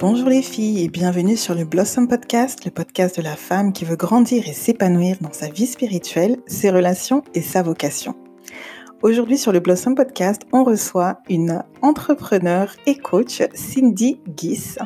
[0.00, 3.84] Bonjour les filles et bienvenue sur le Blossom Podcast, le podcast de la femme qui
[3.84, 8.16] veut grandir et s'épanouir dans sa vie spirituelle, ses relations et sa vocation.
[9.02, 14.78] Aujourd'hui sur le Blossom Podcast, on reçoit une entrepreneur et coach, Cindy Guis.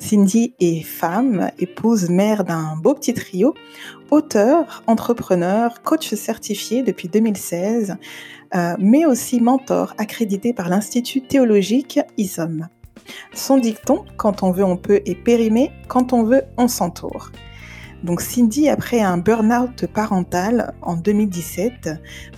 [0.00, 3.54] Cindy est femme, épouse, mère d'un beau petit trio,
[4.10, 7.96] auteur, entrepreneur, coach certifié depuis 2016,
[8.54, 12.66] euh, mais aussi mentor accrédité par l'Institut théologique ISOM.
[13.34, 17.30] Son dicton, quand on veut on peut, est périmé, quand on veut on s'entoure.
[18.02, 21.90] Donc Cindy, après un burn-out parental en 2017,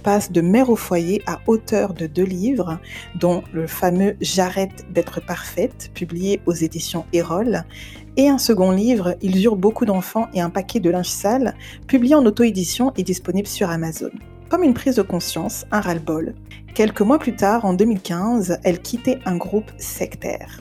[0.02, 2.80] passe de mère au foyer à auteur de deux livres,
[3.14, 7.62] dont le fameux J'arrête d'être parfaite, publié aux éditions Erol,
[8.16, 11.54] et un second livre, Ils eurent beaucoup d'enfants et un paquet de linge sale,
[11.86, 14.10] publié en auto-édition et disponible sur Amazon.
[14.48, 16.34] Comme une prise de conscience, un ras-le-bol.
[16.74, 20.60] Quelques mois plus tard, en 2015, elle quittait un groupe sectaire.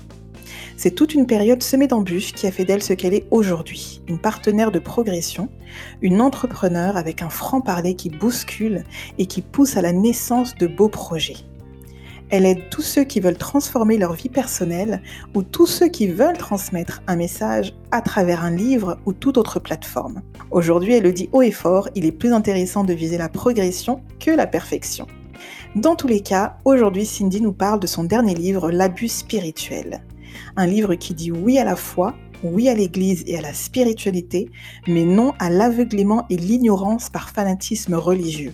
[0.84, 4.18] C'est toute une période semée d'embûches qui a fait d'elle ce qu'elle est aujourd'hui, une
[4.18, 5.48] partenaire de progression,
[6.02, 8.84] une entrepreneur avec un franc-parler qui bouscule
[9.20, 11.38] et qui pousse à la naissance de beaux projets.
[12.32, 15.04] Elle aide tous ceux qui veulent transformer leur vie personnelle
[15.36, 19.60] ou tous ceux qui veulent transmettre un message à travers un livre ou toute autre
[19.60, 20.24] plateforme.
[20.50, 24.02] Aujourd'hui, elle le dit haut et fort, il est plus intéressant de viser la progression
[24.20, 25.06] que la perfection.
[25.76, 30.02] Dans tous les cas, aujourd'hui, Cindy nous parle de son dernier livre, L'abus spirituel.
[30.56, 34.50] Un livre qui dit oui à la foi, oui à l'Église et à la spiritualité,
[34.88, 38.54] mais non à l'aveuglement et l'ignorance par fanatisme religieux.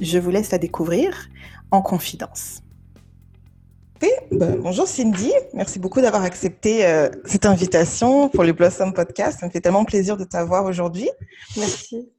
[0.00, 1.28] Je vous laisse la découvrir
[1.70, 2.62] en confidence.
[4.32, 9.40] Ben, bonjour Cindy, merci beaucoup d'avoir accepté euh, cette invitation pour le Blossom Podcast.
[9.40, 11.10] Ça me fait tellement plaisir de t'avoir aujourd'hui.
[11.56, 12.10] Merci.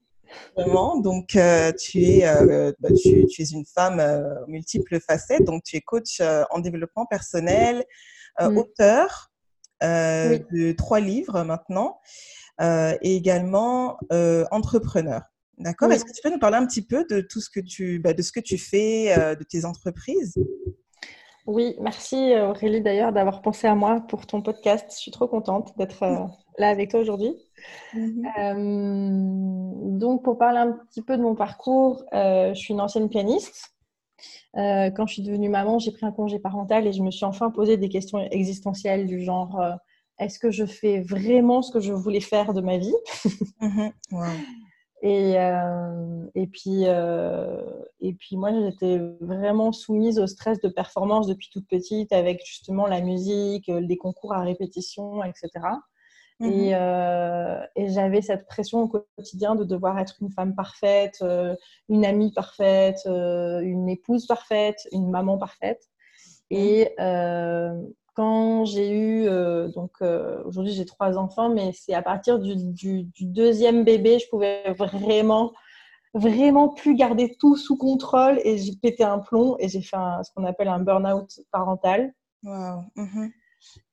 [0.55, 4.01] Vraiment, donc euh, tu, es, euh, bah, tu, tu, es une femme
[4.47, 7.83] multiples facettes, donc tu es coach en développement personnel,
[8.41, 8.57] euh, mm.
[8.57, 9.31] auteur
[9.83, 11.99] euh, de trois livres maintenant
[12.61, 13.97] euh, et également
[14.51, 15.21] entrepreneur.
[15.59, 15.91] D'accord?
[15.91, 18.13] Est-ce que tu peux nous parler un petit peu de tout ce que tu, bah,
[18.13, 20.35] de ce que tu fais, de tes entreprises?
[21.45, 24.87] Oui, merci Aurélie d'ailleurs d'avoir pensé à moi pour ton podcast.
[24.91, 26.01] Je suis trop contente d'être
[26.57, 27.35] là avec toi aujourd'hui.
[27.93, 29.97] Mm-hmm.
[29.97, 33.72] donc, pour parler un petit peu de mon parcours, je suis une ancienne pianiste.
[34.57, 37.25] Euh, quand je suis devenue maman, j'ai pris un congé parental et je me suis
[37.25, 39.73] enfin posé des questions existentielles du genre euh,
[40.19, 42.93] est-ce que je fais vraiment ce que je voulais faire de ma vie?
[43.59, 43.91] Mhm.
[45.01, 51.49] et, euh, et, puis, et puis moi, j'étais vraiment soumise au stress de performance depuis
[51.51, 55.49] toute petite avec justement la musique, les concours à répétition, etc.
[56.43, 61.55] Mmh euh, et, j'avais cette pression au quotidien de devoir être une femme parfaite, euh,
[61.89, 65.89] une amie parfaite, euh, une épouse parfaite, une maman parfaite.
[66.49, 66.93] Et
[68.15, 69.25] quand j'ai eu,
[69.73, 70.01] donc
[70.45, 75.51] aujourd'hui j'ai trois enfants, mais c'est à partir du, du, deuxième bébé, je pouvais vraiment,
[76.13, 80.29] vraiment plus garder tout sous contrôle et j'ai pété un plomb et j'ai fait ce
[80.35, 82.13] qu'on appelle un burn-out parental.
[82.43, 82.83] Wow.
[82.95, 83.29] Mmh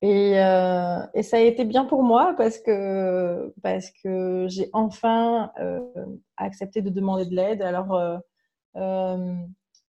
[0.02, 5.80] euh, et, ça a été bien pour moi parce que, parce que j'ai enfin euh,
[6.36, 7.62] accepté de demander de l'aide.
[7.62, 8.20] Alors,
[8.76, 9.34] euh,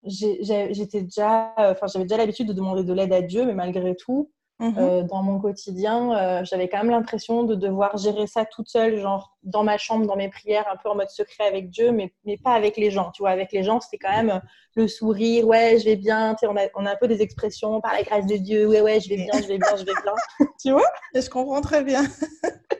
[0.04, 4.76] déjà, j'avais déjà l'habitude de demander de l'aide à Dieu, mais malgré tout, Mhm.
[4.78, 9.00] Euh, dans mon quotidien, euh, j'avais quand même l'impression de devoir gérer ça toute seule,
[9.00, 12.14] genre dans ma chambre, dans mes prières, un peu en mode secret avec Dieu, mais,
[12.26, 13.10] mais pas avec les gens.
[13.10, 14.40] Tu vois, avec les gens, c'était quand même
[14.76, 16.36] le sourire, ouais, je vais bien.
[16.36, 18.68] Tu sais, on, a, on a un peu des expressions par la grâce de Dieu,
[18.68, 20.14] ouais, ouais, je vais bien, je vais bien, je vais bien.
[20.62, 20.88] tu vois?
[21.16, 22.04] Je comprends très bien.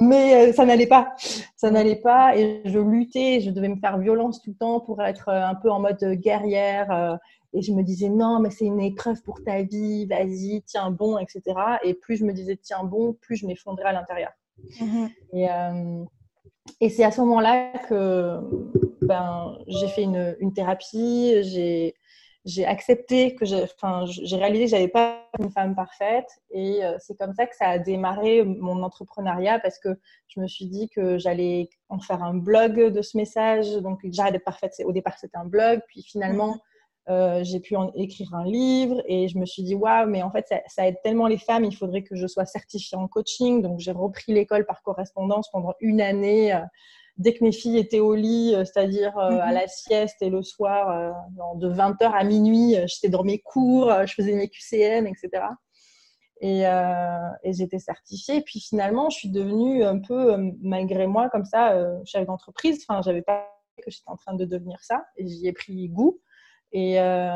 [0.00, 1.14] mais euh, ça n'allait pas.
[1.56, 5.02] Ça n'allait pas et je luttais, je devais me faire violence tout le temps pour
[5.02, 7.18] être un peu en mode guerrière
[7.56, 11.18] et je me disais, non, mais c'est une épreuve pour ta vie, vas-y, tiens bon,
[11.18, 11.42] etc.
[11.82, 14.30] Et plus je me disais, tiens bon, plus je m'effondrais à l'intérieur.
[14.80, 15.08] Mhm.
[15.32, 16.04] Et, euh,
[16.80, 18.38] et c'est à ce moment-là que
[19.00, 21.94] ben, j'ai fait une, une thérapie, j'ai,
[22.46, 27.18] j'ai accepté que j'ai, enfin, réalisé que j'avais pas une femme parfaite et euh, c'est
[27.18, 29.88] comme ça que ça a démarré mon entrepreneuriat parce que
[30.28, 33.72] je me suis dit que j'allais en faire un blog de ce message.
[33.78, 34.72] Donc, j'arrête d'être parfaite.
[34.84, 36.60] Au départ, c'était un blog, puis finalement, mhm.
[37.08, 40.30] Euh, j'ai pu en écrire un livre et je me suis dit waouh mais en
[40.32, 43.78] fait ça, aide tellement les femmes il faudrait que je sois certifiée en coaching donc
[43.78, 46.58] j'ai repris l'école par correspondance pendant une année euh,
[47.18, 49.54] dès que mes filles étaient au lit euh, c'est-à-dire à mhm.
[49.54, 51.14] la sieste et le soir
[51.56, 55.44] de 20h à minuit j'étais dans mes cours je faisais mes QCM etc
[56.42, 56.64] et,
[57.44, 58.36] et j'étais certifiée.
[58.36, 61.74] Et puis finalement je suis devenue un peu malgré moi comme ça
[62.04, 62.84] chef d'entreprise.
[62.86, 63.48] Enfin j'avais pas
[63.78, 65.06] que j'étais en train de devenir ça.
[65.16, 66.20] Et j'y ai pris goût
[66.72, 67.30] et, euh,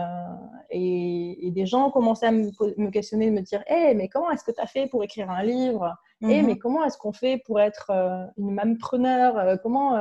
[0.70, 4.44] et, et, des gens commençaient à me, questionner, de me dire Hé, mais comment est-ce
[4.44, 5.96] que tu as fait pour écrire un livre?
[6.22, 6.46] Hé, mhm.
[6.46, 9.98] mais comment est-ce qu'on fait pour être euh, une mampreneur euh, Comment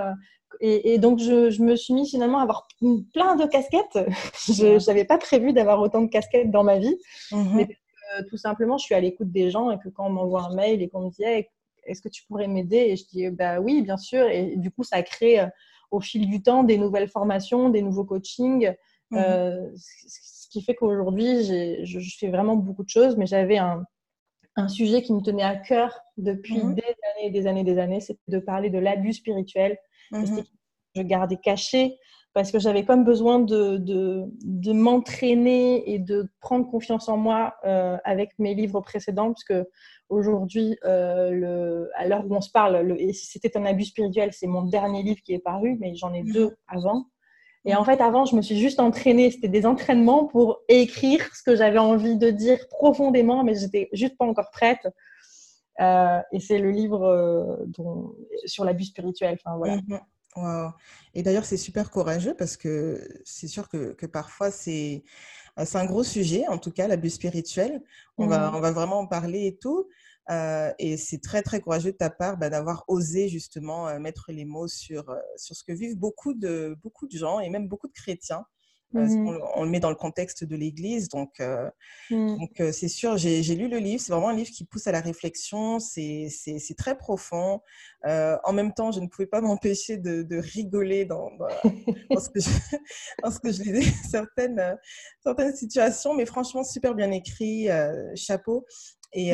[0.62, 2.68] et, donc, je, me suis mis finalement à avoir
[3.14, 4.00] plein de casquettes.
[4.48, 6.98] je n'avais pas prévu d'avoir autant de casquettes dans ma vie.
[7.32, 7.56] Mhm.
[7.56, 7.68] Mais
[8.30, 10.82] tout simplement, je suis à l'écoute des gens et que quand on m'envoie un mail
[10.82, 11.24] et qu'on me dit
[11.84, 12.78] Est-ce que tu pourrais m'aider?
[12.78, 14.28] Et je dis bah, Oui, bien sûr.
[14.28, 15.40] Et du coup, ça crée
[15.92, 18.74] au fil du temps des nouvelles formations, des nouveaux coachings.
[19.12, 19.20] Mhm.
[19.20, 23.84] Euh, ce qui fait qu'aujourd'hui, je, je, fais vraiment beaucoup de choses, mais j'avais un,
[24.56, 26.76] un, sujet qui me tenait à cœur depuis mhm.
[26.76, 29.78] des années et des années des années, c'est de parler de l'abus spirituel.
[30.12, 30.44] Mhm.
[30.96, 31.98] Je gardais caché
[32.34, 37.56] parce que j'avais comme besoin de, de, de m'entraîner et de prendre confiance en moi
[37.66, 39.68] euh, avec mes livres précédents, parce que
[40.10, 44.48] aujourd'hui, euh, à l'heure où on se parle, le, et c'était un abus spirituel, c'est
[44.48, 47.06] mon dernier livre qui est paru, mais j'en ai deux avant.
[47.66, 49.32] Et en fait, avant, je me suis juste entraînée.
[49.32, 54.18] C'était des entraînements pour écrire ce que j'avais envie de dire profondément, mais j'étais juste
[54.18, 54.88] pas encore prête.
[55.82, 58.16] Euh, et c'est le livre euh, dont,
[58.46, 59.38] sur l'abus spirituel.
[59.44, 59.78] Enfin, voilà.
[59.78, 60.72] Mhm.
[61.16, 65.04] Et d'ailleurs, c'est super courageux parce que c'est sûr que, que parfois, c'est
[65.58, 67.82] un gros sujet, en tout cas, l'abus spirituel.
[68.18, 68.56] On, va, mhm.
[68.56, 69.90] on va vraiment en parler et tout.
[70.30, 74.32] Euh, et c'est très, très courageux de ta part bah, d'avoir osé justement euh, mettre
[74.32, 77.68] les mots sur, euh, sur ce que vivent beaucoup de, beaucoup de gens et même
[77.68, 78.46] beaucoup de chrétiens.
[78.92, 81.40] Mmh on, le met dans le contexte de l'Église, donc
[82.10, 82.38] mmh.
[82.40, 83.18] donc c'est sûr.
[83.18, 85.78] J'ai lu le livre, c'est vraiment un livre qui pousse à la réflexion.
[85.78, 86.28] C'est
[86.76, 87.62] très profond.
[88.04, 92.40] en même temps, je ne pouvais pas m'empêcher de, de, rigoler dans, dans, ce que
[92.40, 92.50] je,
[93.24, 94.76] dans ce que je lisais certaines
[95.22, 97.68] certaines situations, mais franchement super bien écrit.
[98.16, 98.66] chapeau.
[99.12, 99.32] Et,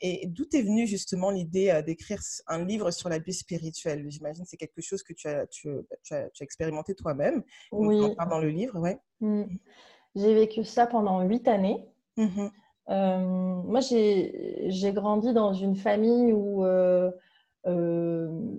[0.00, 4.56] et d'où est venue justement l'idée d'écrire un livre sur l'abus spirituel J'imagine que c'est
[4.56, 5.68] quelque chose que tu as, tu,
[6.04, 7.42] tu as, expérimenté toi-même.
[7.72, 8.00] Oui.
[8.30, 8.98] dans le livre, ouais.
[9.20, 9.44] Mmh.
[10.14, 11.84] J'ai vécu ça pendant huit années.
[12.16, 12.48] Mmh
[12.88, 17.10] moi, j'ai grandi dans une famille où euh,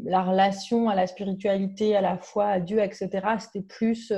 [0.03, 3.09] la relation à la spiritualité, à la foi, à Dieu, etc.,
[3.39, 4.13] c'était plus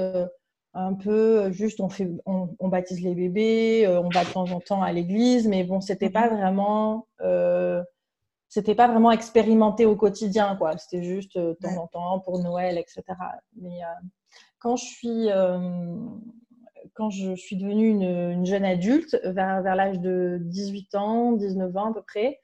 [0.73, 4.49] un peu euh, juste on fait on, baptise les bébés euh, on va de temps
[4.51, 6.37] en temps à l'église mais bon c'était pas mhm.
[6.37, 7.83] vraiment euh,
[8.49, 10.77] c'était pas vraiment expérimenté au quotidien quoi.
[10.77, 13.03] C'était juste de temps en temps pour Noël etc
[13.55, 13.79] mais
[14.59, 15.29] quand je suis
[16.93, 21.91] quand je suis devenue une, jeune adulte vers, vers l'âge de 18 ans 19 ans
[21.91, 22.39] à peu près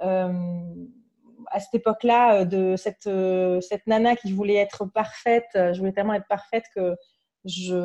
[0.00, 3.08] à cette époque-là de cette
[3.62, 6.96] cette nana qui voulait être parfaite je voulais tellement être parfaite que
[7.44, 7.78] je,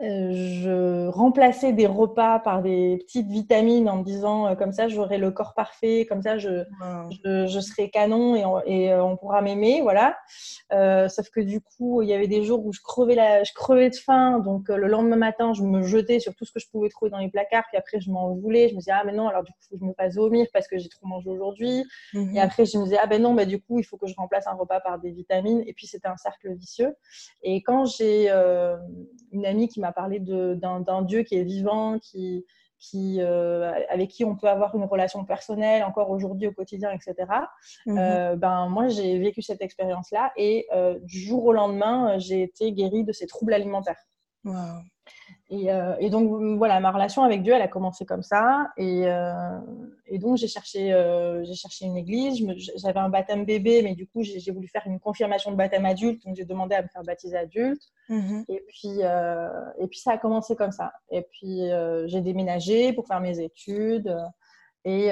[0.00, 5.18] je remplaçais des repas par des petites vitamines en me disant euh, comme ça j'aurai
[5.18, 6.64] le corps parfait, comme ça je,
[7.22, 10.16] je, serai canon et on, et euh, on pourra m'aimer, voilà.
[10.70, 13.90] sauf que du coup il y avait des jours où je crevais, la, je crevais
[13.90, 16.88] de faim, donc le lendemain matin je me jetais sur tout ce que je pouvais
[16.88, 19.28] trouver dans les placards, puis après je m'en voulais, je me disais ah mais non
[19.28, 21.84] alors du coup faut que je me fasse vomir parce que j'ai trop mangé aujourd'hui,
[22.14, 24.06] mmh et après je me disais ah ben non bah du coup il faut que
[24.06, 26.94] je remplace un repas par des vitamines, et puis c'était un cercle vicieux.
[27.42, 28.30] Et quand j'ai
[29.32, 32.44] une amie qui m'a parler d'un Dieu qui est vivant, qui,
[32.80, 37.14] qui, euh, avec qui on peut avoir une relation personnelle encore aujourd'hui au quotidien, etc.
[37.86, 37.98] Mhm.
[37.98, 42.72] Euh, ben, moi, j'ai vécu cette expérience-là et euh, du jour au lendemain, j'ai été
[42.72, 44.02] guérie de ces troubles alimentaires.
[45.52, 48.68] Euh, et, donc, voilà, ma relation avec Dieu, elle a commencé comme ça.
[48.76, 49.58] Et, euh,
[50.12, 52.40] donc, j'ai cherché, euh, j'ai cherché une église.
[52.76, 56.24] J'avais un baptême bébé, mais du coup, j'ai voulu faire une confirmation de baptême adulte.
[56.24, 57.82] Donc, j'ai demandé à me faire baptiser adulte.
[58.08, 58.44] Mm-hmm.
[58.48, 59.00] Et, puis,
[59.78, 60.92] et puis, ça a commencé comme ça.
[61.10, 61.62] Et puis,
[62.06, 64.16] j'ai déménagé pour faire mes études.
[64.84, 65.10] Et,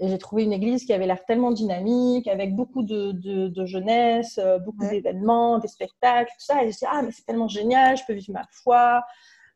[0.00, 4.86] j'ai trouvé une église qui avait l'air tellement dynamique, avec beaucoup de, de, jeunesse, beaucoup
[4.86, 6.62] d'événements, des spectacles, tout ça.
[6.62, 9.02] Et je me ah, mais c'est tellement génial, je peux vivre ma foi.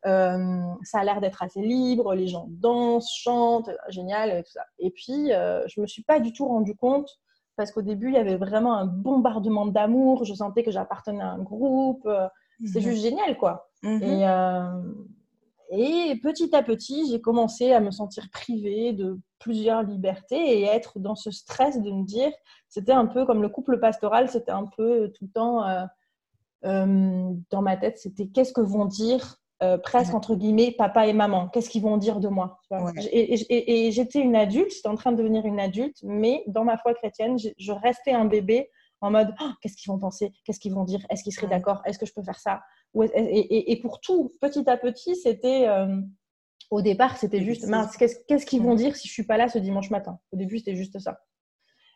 [0.08, 4.64] Euh, ça a l'air d'être assez libre, les gens dansent, chantent, génial, et tout ça.
[4.78, 7.18] Et puis, euh, je me suis pas du tout rendu compte
[7.56, 10.24] parce qu'au début, il y avait vraiment un bombardement d'amour.
[10.24, 12.06] Je sentais que j'appartenais à un groupe.
[12.06, 12.28] Euh,
[12.64, 12.84] c'est mhm.
[12.84, 13.68] juste génial, quoi.
[13.82, 14.02] Mhm.
[15.70, 20.64] Et, et, petit à petit, j'ai commencé à me sentir privée de plusieurs libertés et
[20.64, 22.32] être dans ce stress de me dire,
[22.68, 25.64] c'était un peu comme le couple pastoral, c'était un peu tout le temps
[26.62, 31.48] dans ma tête, c'était qu'est-ce que vont dire euh, presque entre guillemets papa et maman.
[31.48, 32.60] Qu'est-ce qu'ils vont dire de moi
[33.12, 36.94] Et, j'étais une adulte, j'étais en train de devenir une adulte, mais dans ma foi
[36.94, 40.84] chrétienne, je restais un bébé en mode oh, qu'est-ce qu'ils vont penser, qu'est-ce qu'ils vont
[40.84, 42.62] dire, est-ce qu'ils seraient d'accord, est-ce que je peux faire ça?
[43.14, 46.00] Et, pour tout, petit à petit, c'était euh,
[46.70, 49.58] au départ, c'était juste mince, qu'est-ce qu'ils vont dire si je suis pas là ce
[49.58, 50.18] dimanche matin?
[50.32, 51.18] Au début, c'était juste ça.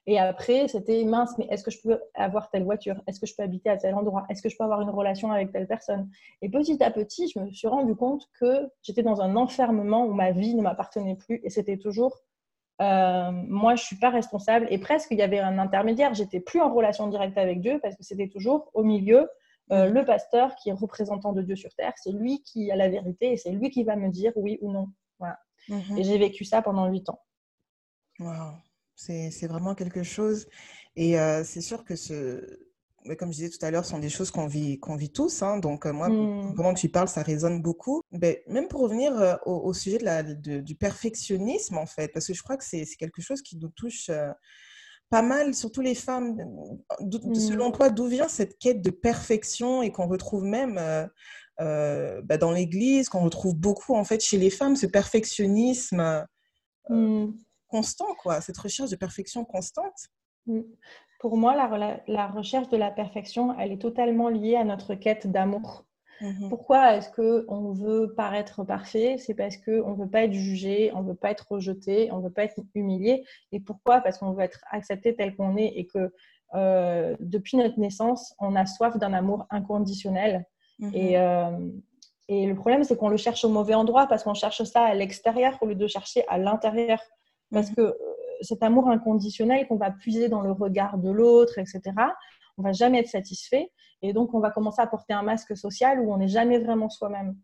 [0.06, 3.00] Et après, c'était mince, mais est-ce que je peux avoir telle voiture?
[3.06, 4.24] Est-ce que je peux habiter à tel endroit?
[4.28, 6.10] Est-ce que je peux avoir une relation avec telle personne?
[6.40, 10.12] Et petit à petit, je me suis rendu compte que j'étais dans un enfermement où
[10.12, 12.22] ma vie ne m'appartenait plus et c'était toujours
[12.80, 14.66] euh, moi, je suis pas responsable.
[14.70, 16.14] Et presque, il y avait un intermédiaire.
[16.14, 19.28] J'étais plus en relation directe avec Dieu parce que c'était toujours au milieu
[19.70, 21.92] euh, le pasteur qui est représentant de Dieu sur terre.
[21.96, 24.72] C'est lui qui a la vérité et c'est lui qui va me dire oui ou
[24.72, 24.88] non.
[25.20, 25.38] Voilà.
[25.68, 25.98] Mhm.
[25.98, 27.20] Et j'ai vécu ça pendant huit ans.
[28.18, 28.54] Wow.
[29.06, 30.46] C'est vraiment quelque chose.
[30.94, 32.60] Et euh, c'est sûr que ce,
[33.18, 35.42] comme je disais tout à l'heure, sont des choses qu'on vit, qu'on vit tous.
[35.42, 35.58] Hein.
[35.58, 36.54] Donc, euh, moi, mmh.
[36.54, 38.02] pendant que tu parles, ça résonne beaucoup.
[38.12, 42.34] Mais même pour revenir euh, au, sujet de la, du perfectionnisme, en fait, parce que
[42.34, 44.10] je crois que c'est quelque chose qui nous touche
[45.10, 46.38] pas mal, surtout les femmes.
[47.34, 47.72] Selon mmh.
[47.72, 50.80] toi, d'où vient cette quête de perfection et qu'on retrouve même
[51.58, 56.24] bah, dans l'Église, qu'on retrouve beaucoup, en fait, chez les femmes, ce perfectionnisme
[56.88, 57.26] mmh.
[57.72, 60.10] Constant, quoi, cette recherche de perfection constante
[61.22, 65.84] pour moi, la, recherche de la perfection, elle est totalement liée à notre quête d'amour.
[66.20, 66.48] Mhm.
[66.48, 69.18] Pourquoi est-ce qu'on veut paraître parfait?
[69.18, 72.18] C'est parce qu'on ne veut pas être jugé, on ne veut pas être rejeté, on
[72.18, 73.24] ne veut pas être humilié.
[73.52, 74.00] Et pourquoi?
[74.00, 76.12] Parce qu'on veut être accepté tel qu'on est et que
[76.54, 80.44] euh, depuis notre naissance, on a soif d'un amour inconditionnel.
[80.80, 80.90] Mhm.
[80.92, 81.70] Et, euh,
[82.26, 84.94] et, le problème, c'est qu'on le cherche au mauvais endroit parce qu'on cherche ça à
[84.94, 86.98] l'extérieur au lieu de chercher à l'intérieur.
[87.52, 87.76] Parce mhm.
[87.76, 87.96] que
[88.40, 91.82] cet amour inconditionnel qu'on va puiser dans le regard de l'autre, etc.,
[92.58, 93.70] on va jamais être satisfait.
[94.02, 96.88] Et donc, on va commencer à porter un masque social où on n'est jamais vraiment
[96.88, 97.36] soi-même.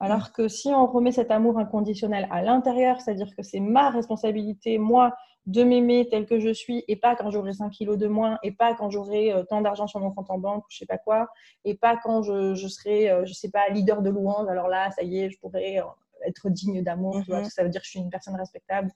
[0.00, 4.78] Alors que si on remet cet amour inconditionnel à l'intérieur, c'est-à-dire que c'est ma responsabilité,
[4.78, 5.14] moi,
[5.46, 8.50] de m'aimer tel que je suis, et pas quand j'aurai 5 kilos de moins, et
[8.50, 11.28] pas quand j'aurai euh, tant d'argent sur mon compte en banque, je sais pas quoi,
[11.64, 15.02] et pas quand je, serai, euh, je sais pas, leader de louange, alors là, ça
[15.02, 15.84] y est, je pourrais euh,
[16.26, 18.90] être digne d'amour, mm ça veut dire que je suis une personne respectable.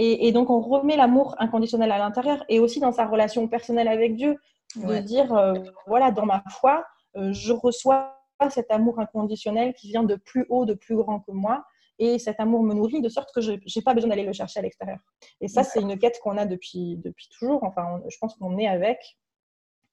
[0.00, 4.14] Et, donc, on remet l'amour inconditionnel à l'intérieur et aussi dans sa relation personnelle avec
[4.14, 4.36] Dieu,
[4.76, 5.54] de dire, euh,
[5.88, 6.86] voilà, dans ma foi,
[7.16, 8.14] euh, je reçois
[8.50, 11.64] cet amour inconditionnel qui vient de plus haut, de plus grand que moi.
[11.98, 14.60] Et cet amour me nourrit de sorte que je n'ai pas besoin d'aller le chercher
[14.60, 15.00] à l'extérieur.
[15.40, 17.64] Et ça, c'est une quête qu'on a depuis, depuis toujours.
[17.64, 19.18] Enfin, je pense qu'on est avec.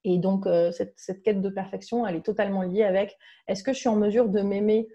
[0.03, 3.73] Et donc, euh, cette, cette, quête de perfection, elle est totalement liée avec est-ce que
[3.73, 4.87] je suis en mesure de m'aimer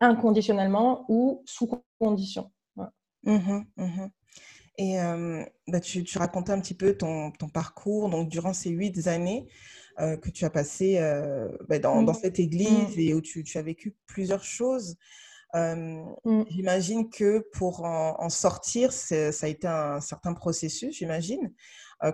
[0.00, 1.68] inconditionnellement ou sous
[1.98, 2.50] condition?
[3.24, 4.06] Mmh mmh
[4.76, 4.96] et
[5.68, 9.46] bah, tu, tu, racontais un petit peu ton, ton, parcours, donc durant ces huit années
[9.98, 10.98] que tu as passées
[11.68, 12.16] bah, dans, dans, mmh.
[12.16, 14.96] cette église et où tu, tu, as vécu plusieurs choses.
[15.54, 21.52] J'imagine que pour en, en sortir, ça a été un certain processus, j'imagine.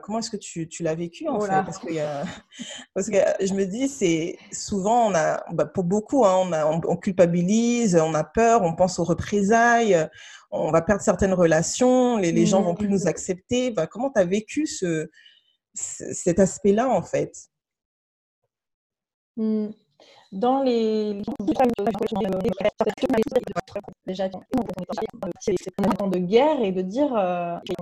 [0.02, 1.48] Comment est-ce que tu, tu l'as vécu en fait?
[1.64, 1.88] Parce que,
[2.94, 6.64] parce que, je me dis, c'est souvent, on a, bah, pour beaucoup, hein, on, a,
[6.66, 10.08] on, culpabilise, on a peur, on pense aux représailles,
[10.50, 13.70] on va perdre certaines relations, les, les gens vont plus nous accepter.
[13.70, 15.08] Bah, comment tu as vécu ce,
[15.74, 17.32] cet aspect-là en fait?
[19.36, 19.70] Mmh
[20.32, 21.20] dans les
[24.06, 24.28] déjà
[25.40, 27.74] c'est un temps de guerre et de dire euh, et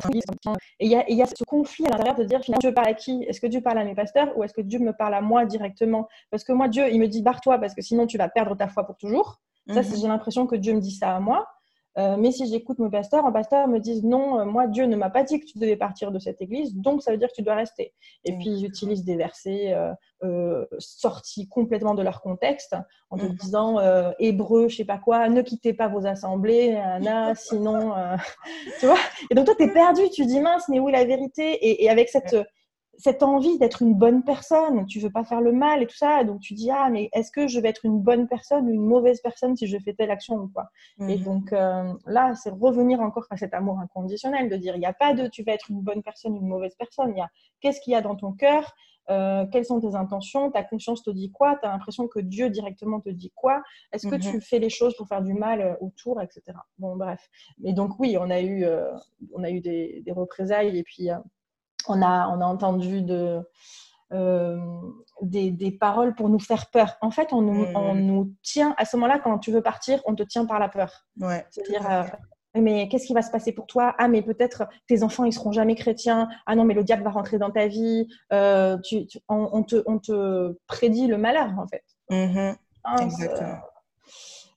[0.81, 3.25] il y, a, y a ce conflit à l'intérieur de dire Dieu parle à qui?
[3.25, 5.45] Est-ce que Dieu parle à mes pasteurs ou est-ce que Dieu me parle à moi
[5.45, 6.09] directement?
[6.31, 8.69] Parce que moi Dieu il me dit barre-toi parce que sinon tu vas perdre ta
[8.69, 9.41] foi pour toujours.
[9.69, 9.97] Ça mhm.
[10.01, 11.47] j'ai l'impression que Dieu me dit ça à moi
[11.99, 14.95] euh, mais si j'écoute mon pasteur, un pasteur me dit non, euh, moi Dieu ne
[14.95, 17.35] m'a pas dit que tu devais partir de cette église, donc ça veut dire que
[17.35, 17.93] tu dois rester.
[18.25, 19.77] Et puis j'utilise des versets
[20.23, 22.77] euh, sortis complètement de leur contexte
[23.11, 23.35] en te mm.
[23.35, 23.79] disant
[24.21, 26.81] hébreu, je sais pas quoi, ne quittez pas vos assemblées,
[27.35, 27.95] sinon,
[28.81, 28.99] tu vois.
[29.31, 31.83] Et donc toi tu es perdu, tu dis mince, mais où est la vérité?
[31.83, 32.37] Et, avec cette
[32.99, 36.25] cette envie d'être une bonne personne, tu veux pas faire le mal et tout ça,
[36.25, 38.85] donc tu dis ah mais est-ce que je vais être une bonne personne ou une
[38.85, 40.69] mauvaise personne si je fais telle action ou quoi?
[41.01, 41.25] Et mhm.
[41.25, 44.93] donc euh, là, c'est revenir encore à cet amour inconditionnel, de dire il n'y a
[44.93, 47.29] pas de tu vas être une bonne personne ou une mauvaise personne, il y a
[47.61, 48.75] qu'est-ce qu'il y a dans ton cœur,
[49.11, 52.51] euh, quelles sont tes intentions, ta conscience te dit quoi, tu as l'impression que Dieu
[52.51, 53.63] directement te dit quoi,
[53.93, 54.41] est-ce que tu mhm.
[54.41, 56.43] fais les choses pour faire du mal euh, autour, etc.
[56.79, 58.67] Bon bref, mais donc oui, on a eu,
[59.35, 61.11] on a eu des, des représailles et puis
[61.91, 63.43] on a, on a entendu de,
[64.13, 64.57] euh,
[65.21, 66.97] des, paroles pour nous faire peur.
[67.03, 68.01] En fait, on nous, on mmh.
[68.01, 71.07] nous tient, à ce moment-là, quand tu veux partir, on te tient par la peur.
[71.21, 72.05] Ouais, C'est-à-dire, euh,
[72.55, 73.95] mais qu'est-ce qui va se passer pour toi?
[73.99, 76.29] Ah, mais peut-être tes enfants, ils seront jamais chrétiens.
[76.47, 78.09] Ah non, mais le diable va rentrer dans ta vie.
[78.33, 81.85] Euh, tu, on, te, on, te, prédit le malheur, en fait.
[82.11, 82.55] Mmh
[83.03, 83.59] Exactement.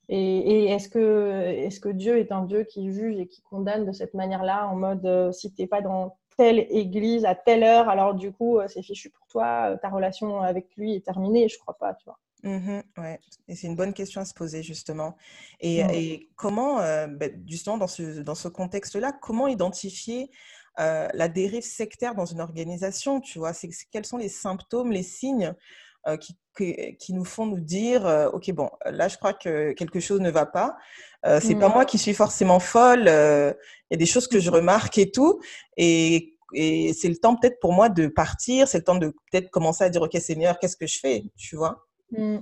[0.07, 3.91] Et, est-ce que, est que Dieu est un Dieu qui juge et qui condamne de
[3.91, 8.13] cette manière-là, en mode si tu n'es pas dans telle église à telle heure, alors
[8.13, 11.47] du coup, euh, c'est fichu pour toi, euh, ta relation avec lui est terminée.
[11.47, 12.19] Je crois pas, tu vois.
[12.43, 15.15] Mmh ouais, et c'est une bonne question à se poser justement.
[15.59, 20.31] Et, et comment, euh, bah, justement, dans ce, dans ce contexte-là, comment identifier
[20.77, 23.53] la dérive sectaire dans une organisation, tu vois?
[23.53, 25.53] C'est quels sont les symptômes, les signes
[26.19, 26.35] qui,
[26.97, 30.47] qui, nous font nous dire, ok, bon, là, je crois que quelque chose ne va
[30.47, 30.75] pas.
[31.23, 33.03] C'est pas moi qui suis forcément folle.
[33.05, 35.39] Il y a des choses que je remarque et tout.
[35.77, 39.49] Et et c'est le temps peut-être pour moi de partir, c'est le temps de peut-être
[39.49, 41.87] commencer à dire ok Seigneur, qu'est-ce que je fais, tu vois?
[42.11, 42.39] Mmh.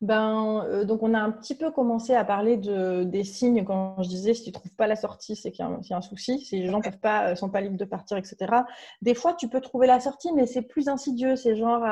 [0.00, 4.02] Ben, euh, donc on a un petit peu commencé à parler de, des signes quand
[4.02, 6.58] je disais si tu trouves pas la sortie, c'est qu'il y, a un souci, si
[6.58, 8.36] les gens peuvent pas, euh, sont pas libres de partir, etc.
[9.00, 11.36] Des fois, tu peux trouver la sortie, mais c'est plus insidieux.
[11.36, 11.84] C'est genre,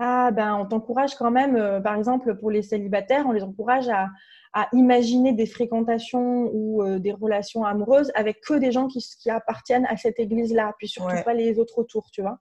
[0.00, 3.88] ah ben, on t'encourage quand même, euh, par exemple pour les célibataires, on les encourage
[3.88, 4.08] à,
[4.52, 9.86] à imaginer des fréquentations ou des relations amoureuses avec que des gens qui, qui appartiennent
[9.86, 12.40] à cette église-là, puis surtout pas les autres autour, tu vois.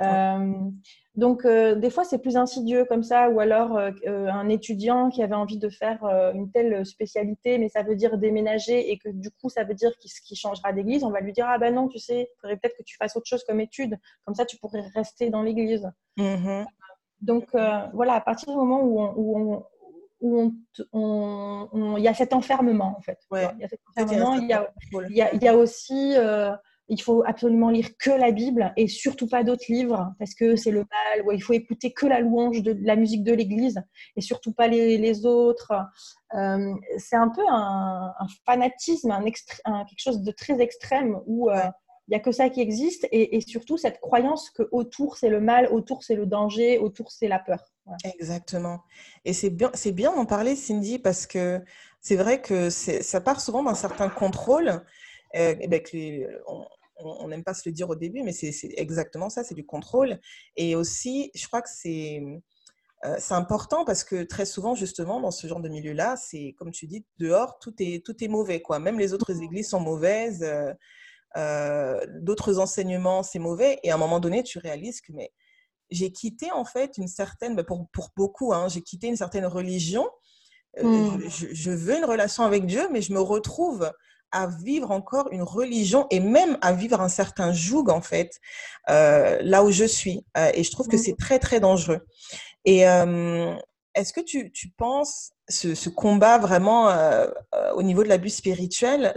[0.00, 0.52] Euh,
[1.14, 5.22] donc, euh, des fois, c'est plus insidieux comme ça, ou alors euh, un étudiant qui
[5.22, 9.30] avait envie de faire une telle spécialité, mais ça veut dire déménager et que du
[9.30, 11.04] coup, ça veut dire qu'il changera d'église.
[11.04, 13.16] On va lui dire Ah ben non, tu sais, il faudrait peut-être que tu fasses
[13.16, 15.88] autre chose comme étude, comme ça, tu pourrais rester dans l'église.
[16.16, 16.64] Mmh
[17.24, 17.48] donc,
[17.92, 19.64] voilà, à partir du moment où on,
[20.20, 20.54] où
[20.92, 23.18] on, il y a cet enfermement en fait.
[23.32, 26.16] Il y a cet enfermement, il y a, il y a aussi
[26.88, 30.70] il faut absolument lire que la Bible et surtout pas d'autres livres parce que c'est
[30.70, 31.24] le mal.
[31.32, 33.82] il faut écouter que la louange de, la musique de l'Église
[34.16, 35.72] et surtout pas les, autres.
[36.34, 38.12] Euh, c'est un peu un,
[38.44, 41.56] fanatisme, un, quelque chose de très extrême où euh,
[42.08, 45.40] il n'y a que ça qui existe et, surtout cette croyance que autour c'est le
[45.40, 47.72] mal, autour c'est le danger, autour c'est la peur.
[48.04, 48.80] Exactement.
[49.24, 51.62] Et c'est bien, c'est bien d'en parler, Cindy, parce que
[52.00, 54.82] c'est vrai que ça part souvent d'un certain contrôle.
[55.36, 55.80] Euh, ben,
[56.96, 60.20] on n'aime pas se le dire au début, mais c'est exactement ça, c'est du contrôle.
[60.56, 62.22] Et aussi, je crois que c'est
[63.04, 66.86] euh, important parce que très souvent, justement, dans ce genre de milieu-là, c'est comme tu
[66.86, 68.62] dis, dehors, tout est, tout est mauvais.
[68.62, 68.78] Quoi.
[68.78, 70.72] Même les autres églises sont mauvaises, euh,
[71.36, 73.78] euh, d'autres enseignements, c'est mauvais.
[73.82, 75.32] Et à un moment donné, tu réalises que mais,
[75.90, 79.46] j'ai quitté en fait une certaine, ben, pour, pour beaucoup, hein, j'ai quitté une certaine
[79.46, 80.08] religion.
[80.82, 81.28] Mmh.
[81.28, 83.92] Je, je, veux une relation avec Dieu, mais je me retrouve
[84.32, 88.40] à vivre encore une religion et même à vivre un certain joug, en fait,
[88.90, 90.26] euh, là où je suis.
[90.36, 91.04] Euh, et je trouve que mmh.
[91.04, 92.00] c'est très, très dangereux.
[92.64, 93.54] Et euh,
[93.94, 96.88] est-ce que tu, tu penses ce, ce, combat vraiment
[97.74, 99.14] au niveau de l'abus spirituel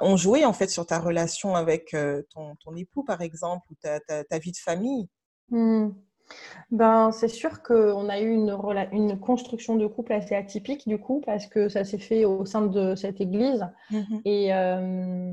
[0.00, 1.96] ont joué en fait sur ta relation avec
[2.30, 5.08] ton, ton époux, par exemple, ou ta, ta, vie de famille?
[5.50, 5.90] Mmh.
[6.70, 8.56] Ben, c'est sûr qu'on a eu une,
[8.92, 12.62] une, construction de couple assez atypique, du coup, parce que ça s'est fait au sein
[12.62, 13.66] de cette église.
[13.90, 15.32] Mmh Et euh,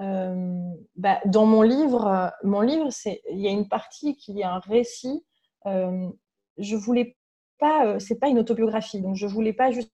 [0.00, 4.58] euh, bah, dans mon livre, mon livre, il y a une partie qui est un
[4.58, 5.24] récit.
[5.66, 6.08] Euh,
[6.58, 7.16] je voulais
[7.58, 9.92] pas, c'est pas une autobiographie, donc je voulais pas juste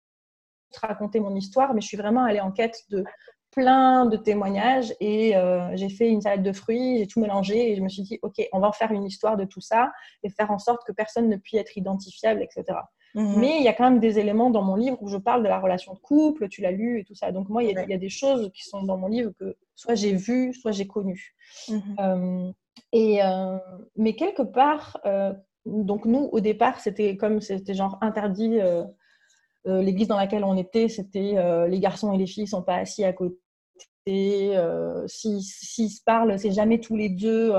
[0.81, 3.03] raconter mon histoire, mais je suis vraiment allée en quête de
[3.53, 7.75] plein de témoignages et euh, j'ai fait une salade de fruits, j'ai tout mélangé et
[7.75, 9.91] je me suis dit, OK, on va en faire une histoire de tout ça
[10.23, 12.79] et faire en sorte que personne ne puisse être identifiable, etc.
[13.15, 13.39] Mhm.
[13.39, 15.47] Mais il y a quand même des éléments dans mon livre où je parle de
[15.47, 17.31] la relation de couple, tu l'as lu et tout ça.
[17.31, 20.13] Donc moi, il y, a, des choses qui sont dans mon livre que soit j'ai
[20.13, 21.35] vu, soit j'ai connu.
[21.69, 21.81] Mhm.
[21.99, 22.51] Euh,
[22.91, 23.57] et, euh,
[23.95, 24.99] mais quelque part,
[25.65, 28.59] donc nous, au départ, c'était comme c'était genre interdit.
[29.65, 31.35] L'église dans laquelle on était, c'était
[31.69, 33.37] les garçons et les filles ne sont pas assis à côté
[34.07, 37.53] euh, S'ils se parlent, c'est jamais tous les deux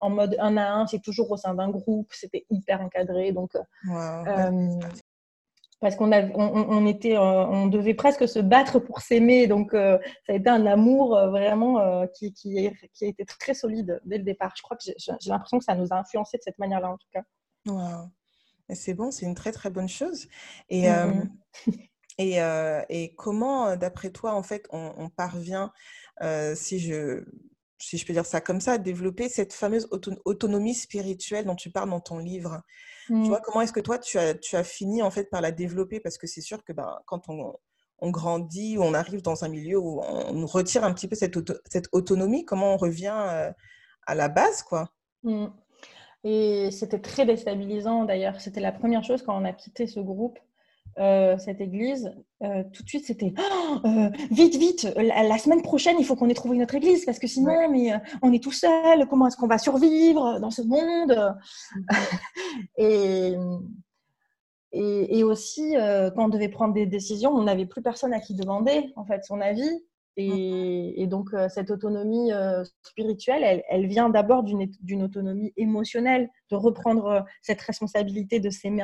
[0.00, 2.12] en, mode un à un, c'est toujours au sein d'un groupe.
[2.12, 3.32] C'était hyper encadré.
[3.32, 4.78] Donc, euh, euh,
[5.80, 9.46] parce qu'on on, était, on devait presque se battre pour s'aimer.
[9.46, 14.18] Donc, ça a été un amour vraiment qui, qui, qui, a été très solide dès
[14.18, 14.52] le départ.
[14.56, 17.08] Je crois que j'ai l'impression que ça nous a influencé de cette manière-là, en tout
[17.12, 17.22] cas.
[18.74, 20.28] C'est bon, c'est une très très bonne chose.
[20.68, 21.28] Et, mm-hmm.
[22.18, 25.72] Et, euh, et comment, euh, d'après toi, en fait, on, parvient,
[26.22, 27.24] euh, si, je,
[27.78, 29.88] si je peux dire ça comme ça, à développer cette fameuse
[30.24, 32.60] autonomie spirituelle dont tu parles dans ton livre?
[33.06, 33.24] Tu mmh.
[33.24, 36.00] vois, comment est-ce que toi, tu as, tu as fini, en fait, par la développer?
[36.00, 37.54] Parce que c'est sûr que ben, quand on,
[38.00, 41.36] on grandit, ou on arrive dans un milieu où on retire un petit peu cette,
[41.70, 43.52] cette autonomie, comment on revient
[44.06, 44.90] à la base, quoi?
[45.22, 45.46] Mmh.
[46.24, 48.40] Et c'était très déstabilisant d'ailleurs.
[48.40, 50.38] C'était la première chose quand on a quitté ce groupe.
[50.98, 55.96] Euh, cette église, euh, tout de suite c'était oh, euh, vite, vite, la, semaine prochaine
[56.00, 59.06] il faut qu'on ait trouvé notre église parce que sinon mais, on est tout seul,
[59.08, 61.36] comment est-ce qu'on va survivre dans ce monde?
[62.76, 63.34] Et,
[64.72, 65.74] et, aussi
[66.14, 69.24] quand on devait prendre des décisions, on n'avait plus personne à qui demander en fait
[69.24, 69.70] son avis
[70.20, 77.06] et, donc, euh, cette autonomie euh, spirituelle, elle, vient d'abord d'une autonomie émotionnelle, de reprendre
[77.06, 78.82] euh, cette responsabilité de s'aimer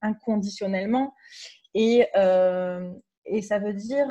[0.00, 1.12] inconditionnellement.
[1.74, 2.06] Et,
[3.42, 4.08] ça veut dire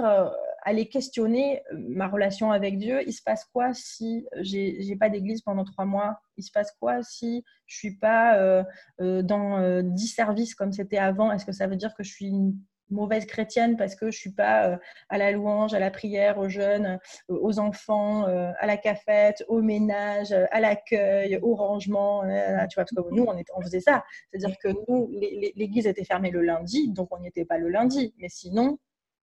[0.63, 3.01] aller questionner ma relation avec Dieu.
[3.07, 6.19] Il se passe quoi si j'ai pas d'église pendant trois mois?
[6.37, 8.65] Il se passe quoi si je suis pas
[8.99, 11.31] dans dix services comme c'était avant?
[11.31, 12.57] Est-ce que ça veut dire que je suis une
[12.91, 14.77] mauvaise chrétienne parce que je suis pas euh,
[15.09, 16.99] à la louange, à la prière, aux jeunes,
[17.29, 22.21] euh, aux enfants, euh, à la cafette, au ménage, à l'accueil, au rangement.
[22.23, 24.03] tu vois, parce que nous, on, on faisait ça.
[24.31, 25.09] C'est-à-dire que nous,
[25.55, 28.13] l'église était fermée le lundi, donc on n'y était pas le lundi.
[28.19, 28.77] Mais sinon,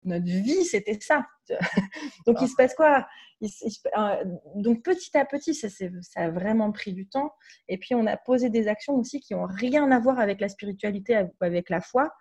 [0.06, 1.26] notre vie, c'était ça.
[2.28, 3.08] donc, il se passe quoi?
[4.56, 7.34] Donc, petit à petit, ça, ça, a vraiment pris du temps.
[7.68, 10.50] Et puis, on a posé des actions aussi qui n'ont rien à voir avec la
[10.50, 12.12] spiritualité ou avec la foi,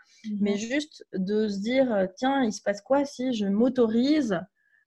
[0.40, 0.58] mais mhm.
[0.58, 4.40] juste de se dire, tiens, il se passe quoi si je m'autorise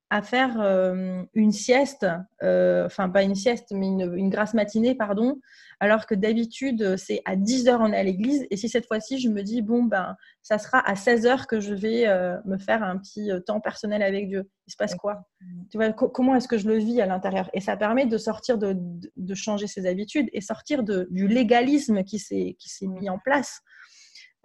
[0.10, 2.06] à faire euh, une sieste,
[2.44, 5.40] euh, enfin pas une sieste, mais une, grasse matinée, pardon,
[5.80, 9.20] alors que d'habitude c'est à 10 heures on est à l'église, et si cette fois-ci
[9.20, 12.58] je me dis, bon, ben, ça sera à 16 heures que je vais euh, me
[12.58, 15.28] faire un petit temps personnel avec Dieu, il se passe quoi?
[15.72, 17.50] Tu vois, comment est-ce que je le vis à l'intérieur?
[17.54, 18.76] Et ça permet de sortir, de,
[19.16, 23.62] de, changer ses habitudes et sortir de, du légalisme qui s'est mis en place.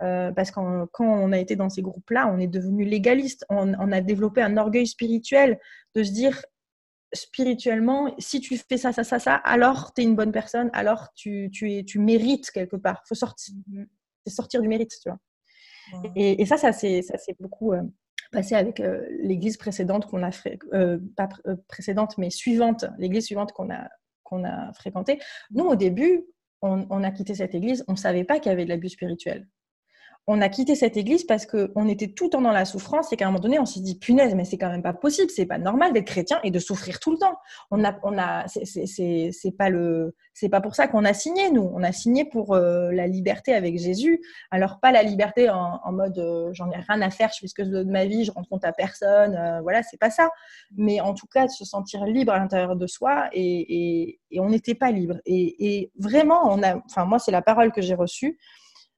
[0.03, 3.45] Euh, parce que quand on a été dans ces groupes-là, on est devenu légaliste.
[3.51, 5.59] On, a développé un orgueil spirituel
[5.95, 6.43] de se dire
[7.13, 11.09] spirituellement, si tu fais ça, ça, ça, ça, alors tu es une bonne personne, alors
[11.15, 13.03] tu, tu, es, tu mérites quelque part.
[13.05, 13.55] Il faut sortir,
[14.27, 15.19] sortir du mérite, tu vois.
[16.15, 17.03] Et, ça, ça s'est
[17.41, 17.83] beaucoup euh,
[18.33, 20.59] passé avec euh, l'église précédente qu'on a, fait,
[21.17, 21.29] pas
[21.69, 23.89] précédente, mais suivante, l'église suivante qu'on a,
[24.23, 25.19] qu'on a fréquentée.
[25.51, 26.25] Nous, au début,
[26.63, 28.91] on, on, a quitté cette église, on ne savait pas qu'il y avait de l'abus
[28.91, 29.49] spirituel
[30.33, 33.16] on a quitté cette église parce qu'on était tout le temps dans la souffrance et
[33.16, 35.45] qu'à un moment donné, on s'est dit, punaise, mais c'est quand même pas possible, c'est
[35.45, 37.35] pas normal d'être chrétien et de souffrir tout le temps.
[37.73, 39.71] On a, on a, c'est pas
[40.33, 41.69] c'est pas pour ça qu'on a signé, nous.
[41.75, 44.23] On a signé pour euh, la liberté avec Jésus.
[44.53, 47.55] Alors, pas la liberté en, mode, euh, j'en ai rien à faire, je fais ce
[47.55, 50.11] que je veux de ma vie, je rends compte à personne, euh, voilà, c'est pas
[50.11, 50.31] ça.
[50.77, 54.77] Mais en tout cas, de se sentir libre à l'intérieur de soi et, on n'était
[54.77, 55.16] pas libre.
[55.27, 58.38] Et, et, vraiment, enfin, moi, c'est la parole que j'ai reçue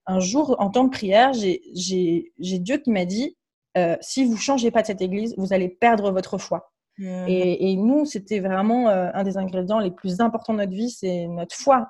[0.06, 3.36] un jour, en temps de prière, j'ai Dieu qui m'a dit
[3.76, 6.72] euh, si vous changez pas de cette église, vous allez perdre votre foi.
[6.98, 7.24] Mmh.
[7.26, 11.26] Et, nous, c'était vraiment euh, un des ingrédients les plus importants de notre vie, c'est
[11.26, 11.88] notre foi.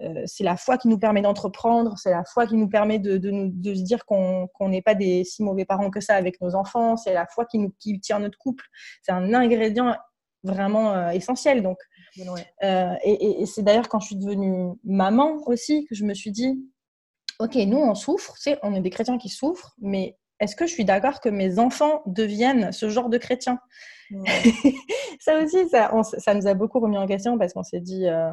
[0.00, 3.16] Euh, c'est la foi qui nous permet d'entreprendre, c'est la foi qui nous permet de,
[3.16, 6.96] de, se dire qu'on n'est pas des si mauvais parents que ça avec nos enfants,
[6.96, 8.66] c'est la foi qui, nous, qui tient notre couple.
[9.02, 9.96] C'est un ingrédient
[10.42, 11.62] vraiment essentiel.
[11.62, 11.78] Donc,
[12.18, 16.60] et, et c'est d'ailleurs quand je suis devenue maman aussi que je me suis dit,
[17.42, 20.72] ok, nous on souffre, c'est, on est des chrétiens qui souffrent, mais est-ce que je
[20.72, 23.58] suis d'accord que mes enfants deviennent ce genre de chrétiens
[25.20, 28.30] Ça aussi, ça, ça, nous a beaucoup remis en question parce qu'on s'est dit, euh,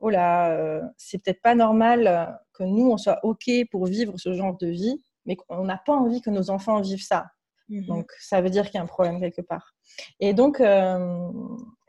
[0.00, 4.14] oh là, euh, c'est peut-être pas normal euh, que nous on soit ok pour vivre
[4.16, 7.26] ce genre de vie, mais qu'on n'a pas envie que nos enfants vivent ça.
[7.68, 9.74] Mmh donc, ça veut dire qu'il y a un problème quelque part.
[10.20, 11.28] Et donc, euh,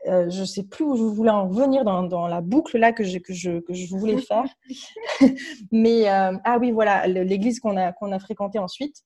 [0.06, 3.18] je ne sais plus où je voulais en revenir dans, la boucle là que je,
[3.18, 4.44] que je, que je voulais faire.
[5.72, 8.96] Mais euh, ah oui, voilà, l'église qu'on a, qu'on a fréquentée ensuite.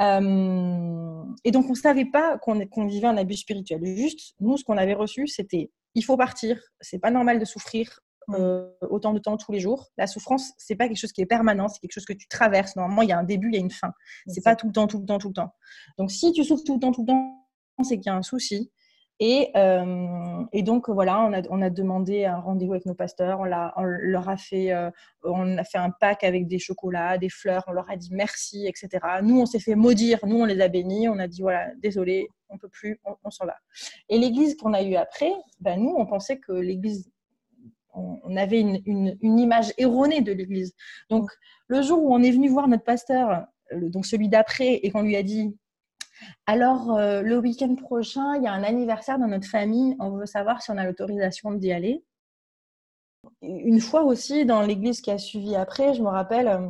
[0.00, 3.84] Euh, et donc, on ne savait pas qu'on qu'on vivait un abus spirituel.
[3.84, 6.58] Juste, nous, ce qu'on avait reçu, c'était il faut partir.
[6.80, 8.00] C'est pas normal de souffrir
[8.88, 9.88] autant de temps tous les jours.
[9.98, 12.76] La souffrance, c'est pas quelque chose qui est permanent, c'est quelque chose que tu traverses.
[12.76, 13.92] Normalement, il y a un début, il y a une fin.
[14.28, 15.52] C'est pas tout le temps, tout le temps, tout le temps.
[15.98, 17.36] Donc, si tu souffres tout le temps, tout le temps,
[17.82, 18.70] c'est qu'il y a un souci.
[19.22, 23.40] Et, euh, et, donc voilà, on a, demandé un rendez-vous avec nos pasteurs.
[23.40, 23.44] On,
[23.84, 24.90] leur a fait, euh,
[25.22, 27.62] on a fait un pack avec des chocolats, des fleurs.
[27.66, 28.88] On leur a dit merci, etc.
[29.22, 30.20] Nous, on s'est fait maudire.
[30.24, 31.06] Nous, on les a bénis.
[31.10, 33.56] On a dit voilà, désolé, on peut plus, on, s'en va.
[34.08, 37.10] Et l'église qu'on a eue après, ben nous, on pensait que l'église,
[37.92, 40.74] on, avait une, image erronée de l'église.
[41.10, 41.30] Donc
[41.66, 45.16] le jour où on est venu voir notre pasteur, donc celui d'après, et qu'on lui
[45.16, 45.54] a dit
[46.46, 49.96] alors, euh, le week-end prochain, il y a un anniversaire dans notre famille.
[50.00, 52.04] On veut savoir si on a l'autorisation d'y aller.
[53.42, 56.68] Une fois aussi, dans l'église qui a suivi après, je me rappelle, euh,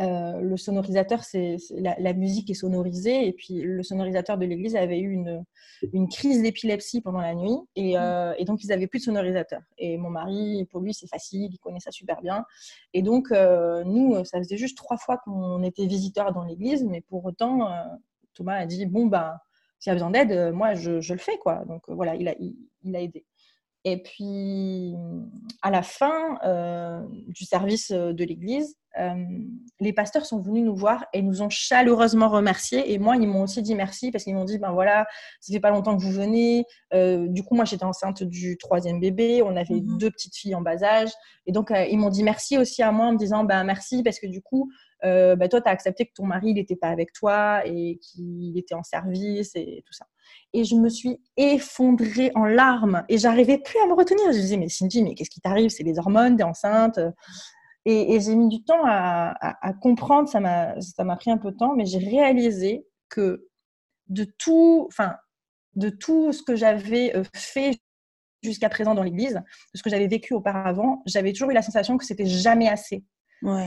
[0.00, 4.98] euh, le sonorisateur, c'est la, musique est sonorisée et puis le sonorisateur de l'église avait
[4.98, 9.60] eu une, crise d'épilepsie pendant la nuit et, et, donc ils n'avaient plus de sonorisateur.
[9.78, 12.44] Et mon mari, pour lui, c'est facile, il connaît ça super bien.
[12.92, 17.24] Et donc nous, ça faisait juste trois fois qu'on était visiteurs dans l'église, mais pour
[17.24, 17.68] autant,
[18.38, 19.38] Thomas a dit bon ben
[19.78, 21.64] s'il y a besoin d'aide, euh, moi je, le fais quoi.
[21.66, 23.24] Donc euh, voilà, il a, il, a aidé.
[23.84, 24.94] Et puis
[25.62, 28.76] à la fin euh, du service de l'église,
[29.78, 32.92] les pasteurs sont venus nous voir et nous ont chaleureusement remerciés.
[32.92, 35.06] Et moi, ils m'ont aussi dit merci parce qu'ils m'ont dit ben voilà,
[35.40, 36.64] ça fait pas longtemps que vous venez.
[36.92, 40.60] du coup, moi j'étais enceinte du troisième bébé, on avait mmh deux petites filles en
[40.60, 41.12] bas âge,
[41.46, 44.18] et donc ils m'ont dit merci aussi à moi en me disant ben merci parce
[44.18, 44.68] que du coup
[45.02, 48.74] bah, toi, tu as accepté que ton mari n'était pas avec toi et qu'il était
[48.74, 50.06] en service et tout ça.
[50.52, 54.32] Et je me suis effondrée en larmes et j'arrivais plus à me retenir.
[54.32, 55.70] Je disais, mais Cindy, mais qu'est-ce qui t'arrive?
[55.70, 56.98] C'est les hormones, t'es enceinte
[57.84, 61.74] Et, j'ai mis du temps à, à comprendre, ça m'a pris un peu de temps,
[61.74, 63.48] mais j'ai réalisé que
[64.08, 65.16] de tout, enfin,
[65.74, 67.78] de tout ce que j'avais euh, fait
[68.42, 71.98] jusqu'à présent dans l'église, de ce que j'avais vécu auparavant, j'avais toujours eu la sensation
[71.98, 73.04] que c'était jamais assez.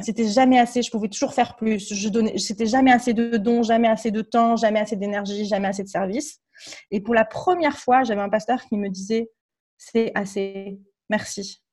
[0.03, 1.93] C'était jamais assez, je pouvais toujours faire plus.
[1.93, 5.69] Je donnais, c'était jamais assez de dons, jamais assez de temps, jamais assez d'énergie, jamais
[5.69, 6.39] assez de service.
[6.91, 9.31] Et pour la première fois, j'avais un pasteur qui me disait
[9.77, 10.79] c'est assez,
[11.09, 11.63] merci.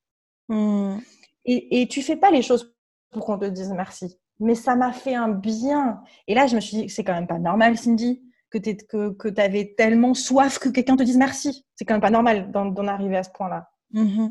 [0.49, 0.99] Hmm.
[1.45, 2.75] Et, et tu fais pas les choses
[3.11, 6.01] pour qu'on te dise merci, mais ça m'a fait un bien.
[6.27, 9.41] Et là, je me suis dit c'est quand même pas normal, Cindy que tu que,
[9.41, 11.67] avais tellement soif que quelqu'un te dise merci.
[11.75, 13.69] C'est quand même pas normal d'en arriver à ce point-là.
[13.95, 14.31] Mm-hmm.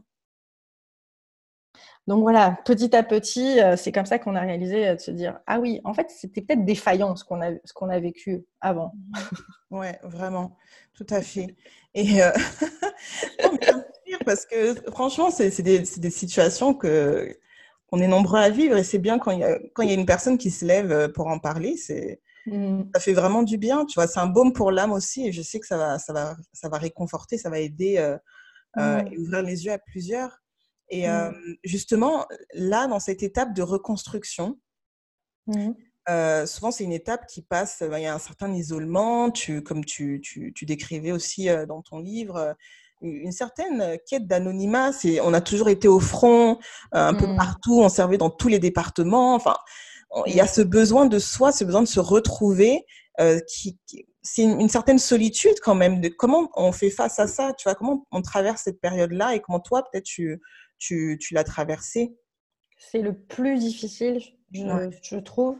[2.07, 5.11] Donc voilà, petit à petit, euh, c'est comme ça qu'on a réalisé euh, de se
[5.11, 8.45] dire ah oui, en fait, c'était peut-être défaillant ce qu'on a, ce qu'on a vécu
[8.61, 8.93] avant.
[9.69, 10.55] Ouais, vraiment,
[10.93, 11.57] tout à fait.
[11.93, 12.31] Et euh...
[14.25, 17.37] parce que franchement, c'est des, des, situations que
[17.87, 19.91] qu'on est nombreux à vivre et c'est bien quand il, y a, quand il y
[19.91, 22.83] a une personne qui se lève euh, pour en parler, c'est Mmh.
[22.95, 24.07] Ça fait vraiment du bien, tu vois.
[24.07, 26.69] C'est un baume pour l'âme aussi, et je sais que ça va, ça va, ça
[26.69, 28.17] va réconforter, ça va aider euh,
[28.77, 30.41] euh et ouvrir les yeux à plusieurs.
[30.89, 31.31] Et euh,
[31.63, 34.59] justement, là, dans cette étape de reconstruction,
[35.47, 35.71] mmh.
[36.09, 37.83] euh, souvent c'est une étape qui passe.
[37.85, 41.99] Il y a un certain isolement, tu, comme tu, tu, tu décrivais aussi dans ton
[41.99, 42.55] livre
[43.01, 44.89] une certaine quête d'anonymat.
[45.21, 46.57] On a toujours été au front,
[46.91, 47.35] un peu mmh.
[47.35, 49.35] partout, on servait dans tous les départements.
[49.35, 49.55] Enfin,
[50.25, 52.85] il y a ce besoin de soi, ce besoin de se retrouver,
[53.47, 53.77] qui,
[54.27, 56.01] c'est une, certaine solitude quand même.
[56.01, 59.39] De comment on fait face à ça Tu vois, comment on traverse cette période-là et
[59.39, 60.41] comment toi, peut-être, tu,
[60.77, 62.15] tu, tu l'as traversée
[62.77, 65.57] C'est le plus difficile, je, je trouve.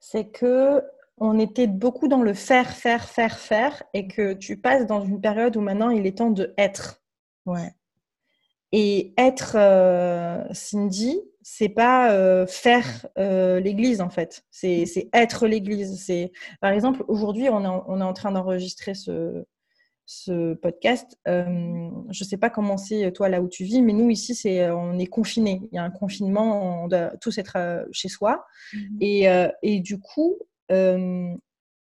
[0.00, 0.82] C'est que
[1.20, 5.20] on était beaucoup dans le faire, faire, faire, faire, et que tu passes dans une
[5.20, 7.02] période où maintenant il est temps de être.
[7.44, 7.74] Ouais.
[8.72, 16.02] Et être euh, Cindy, c'est pas euh, faire euh, l'église en fait, c'est être l'église.
[16.02, 19.44] C'est par exemple aujourd'hui on est, on est en train d'enregistrer ce,
[20.12, 21.16] ce podcast.
[21.26, 24.98] je sais pas comment c'est toi là où tu vis, mais nous ici c'est on
[24.98, 25.62] est confinés.
[25.70, 29.26] Il y a un confinement, on doit tous être chez soi mmh et,
[29.62, 30.36] et, du coup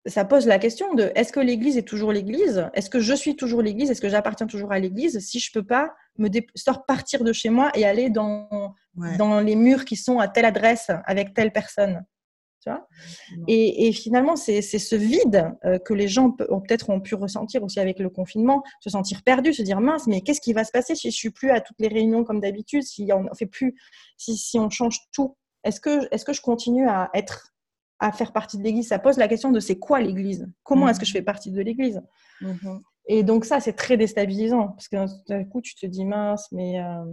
[0.05, 2.69] ça pose la question de est-ce que l'Église est toujours l'Église?
[2.73, 3.89] Est-ce que je suis toujours l'Église?
[3.89, 5.19] Est-ce que j'appartiens toujours à l'Église?
[5.19, 6.29] Si je peux pas me
[6.85, 8.75] partir de chez moi et aller dans,
[9.17, 12.03] dans les murs qui sont à telle adresse avec telle personne.
[12.63, 12.87] Tu vois
[13.47, 17.79] et, et, finalement, c'est ce vide euh, que les gens peut-être ont pu ressentir aussi
[17.79, 20.95] avec le confinement, se sentir perdus, se dire mince, mais qu'est-ce qui va se passer
[20.95, 23.75] si je suis plus à toutes les réunions comme d'habitude, si on fait plus,
[24.17, 25.35] si, si on change tout?
[25.65, 27.53] Est-ce que, est -ce que je continue à être
[27.99, 28.87] à faire partie de l'Église?
[28.87, 30.47] Ça pose la question de c'est quoi l'Église?
[30.63, 31.17] Comment est-ce que je mhm.
[31.17, 32.01] fais partie de l'Église?
[32.41, 32.81] Mhm.
[33.07, 34.97] Et donc ça, c'est très déstabilisant parce que
[35.27, 37.03] d'un coup, tu te dis mince, mais euh,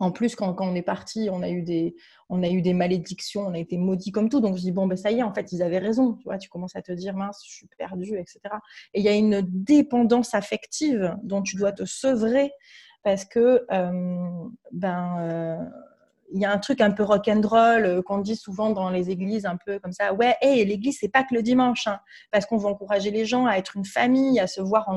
[0.00, 1.94] en plus, quand, on est parti, on a, eu des,
[2.72, 4.40] malédictions, on a été maudits comme tout.
[4.40, 6.14] Donc je dis bon, ben ça y est, en fait, ils avaient raison.
[6.14, 8.40] Tu vois, tu commences à te dire mince, je suis perdu, etc.
[8.94, 12.52] Et il y a une dépendance affective dont tu dois te sevrer
[13.02, 15.64] parce que euh, ben euh,
[16.32, 19.46] il y a un truc un peu rock'n'roll euh, qu'on dit souvent dans les églises,
[19.46, 20.12] un peu comme ça.
[20.12, 23.46] Ouais, hey, l'église, c'est pas que le dimanche, hein, parce qu'on veut encourager les gens
[23.46, 24.90] à être une famille, à se voir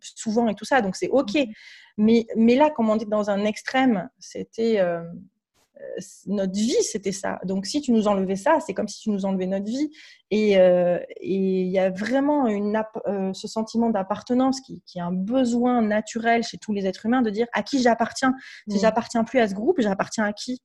[0.00, 1.36] souvent et tout ça, donc c'est OK.
[1.96, 4.80] Mais, mais là, comme on dit dans un extrême, c'était.
[4.80, 5.02] Euh,
[5.80, 7.38] euh, notre vie, c'était ça.
[7.44, 9.90] Donc, si tu nous enlevais ça, c'est comme si tu nous enlevais notre vie.
[10.30, 15.12] Et euh, il y a vraiment une, euh, ce sentiment d'appartenance qui, qui, est un
[15.12, 18.34] besoin naturel chez tous les êtres humains de dire à qui j'appartiens.
[18.68, 18.80] Si mm.
[18.80, 20.62] j'appartiens plus à ce groupe, j'appartiens à qui?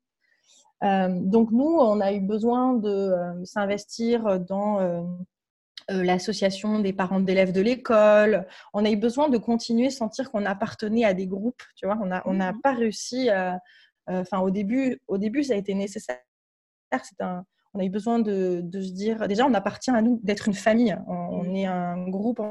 [0.83, 3.13] Donc, nous, on a eu besoin de
[3.43, 4.79] s'investir dans
[5.89, 8.47] l'association des parents d'élèves de l'école.
[8.73, 11.63] On a eu besoin de continuer à sentir qu'on appartenait à des groupes.
[11.75, 12.61] Tu vois, on n'a on mm.
[12.61, 13.59] pas réussi à
[14.09, 16.19] euh, enfin, au début, au début, ça a été nécessaire.
[17.19, 20.47] Un, on a eu besoin de, de, se dire, déjà, on appartient à nous d'être
[20.47, 20.97] une famille.
[21.07, 21.55] On, mm.
[21.55, 22.41] est un groupe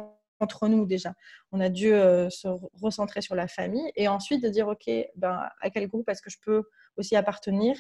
[0.41, 1.15] entre nous déjà.
[1.53, 2.49] On a dû euh, se
[2.81, 6.31] recentrer sur la famille et ensuite de dire, OK, ben, à quel groupe est-ce que
[6.31, 6.65] je peux
[6.97, 7.77] aussi appartenir?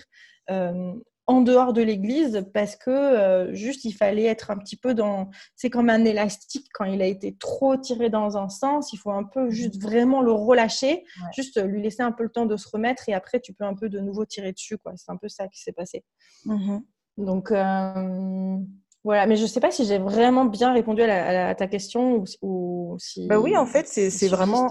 [0.50, 0.92] Euh,
[1.30, 5.30] en dehors de l'église parce que euh, juste il fallait être un petit peu dans
[5.54, 9.12] c'est comme un élastique quand il a été trop tiré dans un sens il faut
[9.12, 9.86] un peu juste mmh.
[9.86, 13.38] vraiment le relâcher juste lui laisser un peu le temps de se remettre et après
[13.38, 14.92] tu peux un peu de nouveau tirer dessus quoi.
[14.96, 16.04] C'est un peu ça qui s'est passé.
[16.44, 16.78] Mmh
[17.16, 18.56] donc euh,
[19.04, 19.26] voilà.
[19.26, 23.38] Mais je sais pas si j'ai vraiment bien répondu à, ta question ou, si bah
[23.38, 24.70] oui en fait c'est vraiment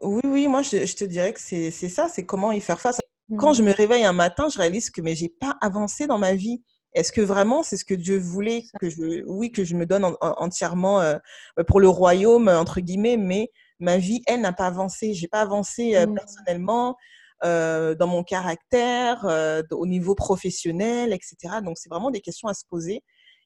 [0.00, 3.00] oui oui moi je, je te dirais que c'est ça c'est comment y faire face
[3.38, 3.66] quand je mmh.
[3.66, 6.62] me réveille un matin, je réalise que mais j'ai pas avancé dans ma vie.
[6.94, 10.04] Est-ce que vraiment c'est ce que Dieu voulait que je, oui, que je me donne
[10.20, 11.16] entièrement euh,
[11.66, 15.14] pour le royaume entre guillemets, mais ma vie, elle, n'a pas avancé.
[15.14, 16.14] J'ai pas avancé euh, mmh.
[16.14, 16.96] personnellement.
[17.44, 19.26] Euh, dans mon caractère,
[19.72, 21.56] au niveau professionnel, etc.
[21.64, 23.02] Donc, c'est vraiment des questions à se poser.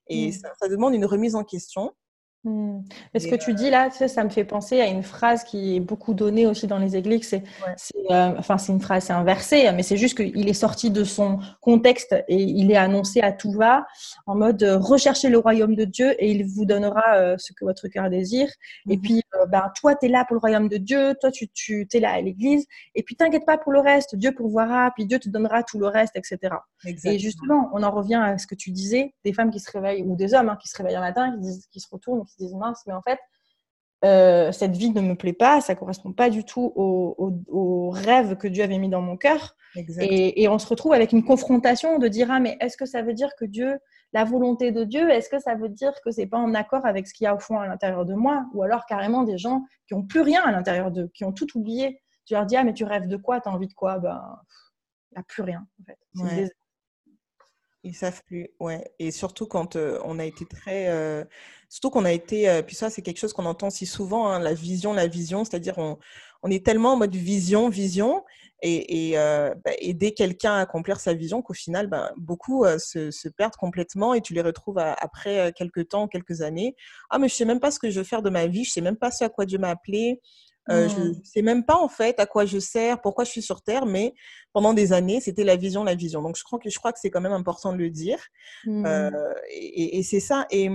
[0.08, 0.32] Et mmh.
[0.60, 1.94] ça, demande une remise en question.
[2.46, 2.82] Hmm.
[3.12, 5.80] Mais ce que tu dis là, ça me fait penser à une phrase qui est
[5.80, 7.28] beaucoup donnée aussi dans les églises.
[7.28, 7.42] C'est,
[8.12, 11.40] euh, enfin, c'est une phrase, c'est inversé, mais c'est juste qu'il est sorti de son
[11.60, 13.84] contexte et il est annoncé à tout va
[14.26, 17.64] en mode euh, recherchez le royaume de Dieu et il vous donnera euh, ce que
[17.64, 18.48] votre cœur désire.
[18.88, 19.02] Et mhm.
[19.02, 21.98] puis, ben, toi, tu es là pour le royaume de Dieu, toi, tu, tu es
[21.98, 22.64] là à l'église.
[22.94, 25.88] Et puis, t'inquiète pas pour le reste, Dieu pourvoira, puis Dieu te donnera tout le
[25.88, 26.54] reste, etc.
[26.84, 30.02] Et justement, on en revient à ce que tu disais, des femmes qui se réveillent,
[30.02, 32.54] ou des hommes hein, qui se réveillent un matin, qui, disent, qui se retournent, disent
[32.54, 33.18] mince, mais en fait,
[34.04, 38.46] euh, cette vie ne me plaît pas, ça correspond pas du tout au, rêve que
[38.46, 39.56] Dieu avait mis dans mon cœur.
[40.00, 43.14] Et, on se retrouve avec une confrontation de dire ah mais est-ce que ça veut
[43.14, 43.78] dire que Dieu,
[44.12, 47.06] la volonté de Dieu, est-ce que ça veut dire que c'est pas en accord avec
[47.06, 49.64] ce qu'il y a au fond à l'intérieur de moi, ou alors carrément des gens
[49.86, 52.00] qui ont plus rien à l'intérieur d'eux, qui ont tout oublié.
[52.26, 53.98] Tu leur dis ah mais tu rêves de quoi, tu as envie de quoi?
[53.98, 54.38] Ben
[55.12, 56.52] il n'y a plus rien en fait.
[57.86, 58.82] Ils savent plus, ouais.
[58.98, 60.90] Et surtout quand on a été très,
[61.68, 64.54] surtout qu'on a été, puis ça c'est quelque chose qu'on entend si souvent, hein, la
[64.54, 65.96] vision, la vision, c'est-à-dire on,
[66.42, 68.24] on, est tellement en mode vision, vision,
[68.60, 73.28] et, et bah, aider quelqu'un à accomplir sa vision qu'au final, ben, beaucoup se, se,
[73.28, 76.74] perdent complètement et tu les retrouves après quelques temps, quelques années.
[77.08, 78.72] Ah mais je sais même pas ce que je veux faire de ma vie, je
[78.72, 80.20] sais même pas ce à quoi Dieu m'a appelé.
[80.70, 83.42] Euh, Je ne sais même pas en fait à quoi je sers, pourquoi je suis
[83.42, 84.14] sur Terre, mais
[84.52, 86.22] pendant des années, c'était la vision, la vision.
[86.22, 88.18] Donc je crois que, je crois que c'est quand même important de le dire.
[88.64, 88.86] Mmh.
[88.86, 90.46] Euh, et, et c'est ça.
[90.50, 90.70] Et,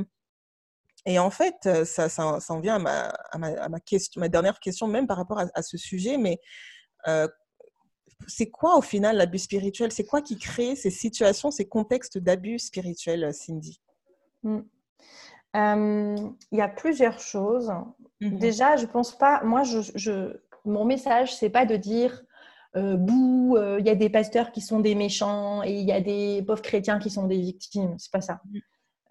[1.05, 4.19] et en fait, ça, ça, ça en vient à ma, à ma, à ma, question,
[4.19, 6.17] ma dernière question, même par rapport à, ce sujet.
[6.17, 6.39] Mais
[7.07, 7.27] euh,
[8.27, 9.91] c'est quoi au final l'abus spirituel?
[9.91, 13.81] C'est quoi qui crée ces situations, ces contextes d'abus spirituel, Cindy?
[14.43, 14.59] Mmh.
[15.53, 17.71] Il y a plusieurs choses.
[18.21, 19.43] Mmh Déjà, je pense pas.
[19.43, 22.21] Moi, je, mon message, c'est pas de dire
[22.77, 25.91] euh, bouh, euh, il y a des pasteurs qui sont des méchants et il y
[25.91, 27.95] a des pauvres chrétiens qui sont des victimes.
[27.97, 28.39] C'est pas ça.
[28.45, 28.59] Mmh.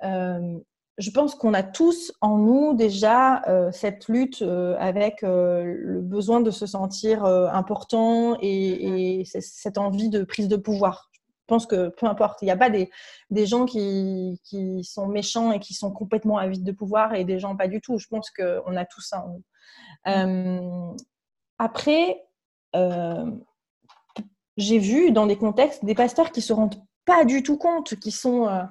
[0.04, 0.58] Euh,
[0.96, 3.42] je pense qu'on a tous en nous déjà
[3.72, 10.46] cette lutte avec le besoin de se sentir important et, et, cette envie de prise
[10.46, 11.09] de pouvoir
[11.50, 12.90] pense que peu importe, il n'y a pas des,
[13.28, 17.38] des gens qui, qui, sont méchants et qui sont complètement avides de pouvoir et des
[17.38, 17.98] gens pas du tout.
[17.98, 19.26] Je pense qu'on a tout ça.
[20.06, 20.92] Euh,
[21.58, 22.24] après,
[22.76, 23.26] euh,
[24.56, 28.12] j'ai vu dans des contextes des pasteurs qui se rendent pas du tout compte, qui
[28.12, 28.62] sont euh,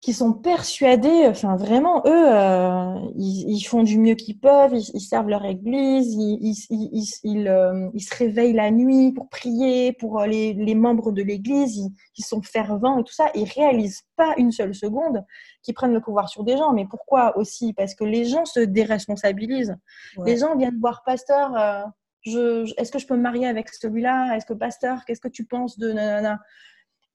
[0.00, 5.28] qui sont persuadés, enfin vraiment, eux, euh, ils, font du mieux qu'ils peuvent, ils, servent
[5.28, 10.76] leur église, ils, euh, ils, se réveillent la nuit pour prier, pour euh, les, les
[10.76, 15.24] membres de l'église, ils, sont fervents et tout ça, ils réalisent pas une seule seconde
[15.62, 16.72] qu'ils prennent le pouvoir sur des gens.
[16.72, 17.72] Mais pourquoi aussi?
[17.72, 19.76] Parce que les gens se déresponsabilisent.
[20.24, 24.36] Les gens viennent voir pasteur, je, est-ce que je peux me marier avec celui-là?
[24.36, 26.38] Est-ce que pasteur, qu'est-ce que tu penses de nanana?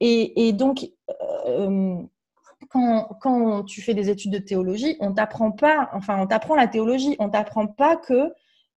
[0.02, 0.86] Et, et donc,
[2.70, 7.16] quand, tu fais des études de théologie, on t'apprend pas, enfin, on t'apprend la théologie,
[7.20, 8.34] on t'apprend pas que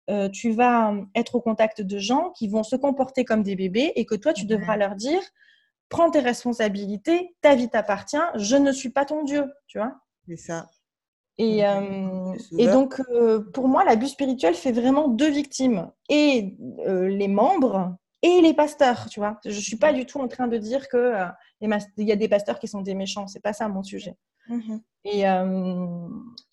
[0.10, 3.94] euh, tu vas être au contact de gens qui vont se comporter comme des bébés
[3.96, 5.22] et que toi, tu devras leur dire
[5.90, 9.96] prends tes responsabilités, ta vie t'appartient, je ne suis pas ton Dieu, tu vois.
[10.28, 10.68] C'est ça.
[11.38, 16.56] Et, euh, et donc, euh, pour moi, l'abus spirituel fait vraiment deux victimes et
[16.88, 19.40] les membres et les pasteurs, tu vois.
[19.46, 21.26] Je ne suis pas du tout en train de dire que euh,
[21.62, 23.28] il y a des pasteurs qui sont des méchants.
[23.28, 24.18] C'est pas ça mon sujet.
[24.50, 24.82] Mhm.
[25.04, 26.08] Et, euh,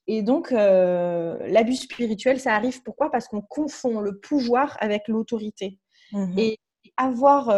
[0.07, 3.11] et, donc, euh, l'abus spirituel, ça arrive pourquoi?
[3.11, 5.79] Parce qu'on confond le pouvoir avec l'autorité.
[6.13, 6.35] Mhm.
[6.39, 6.59] Et
[6.99, 7.49] avoir,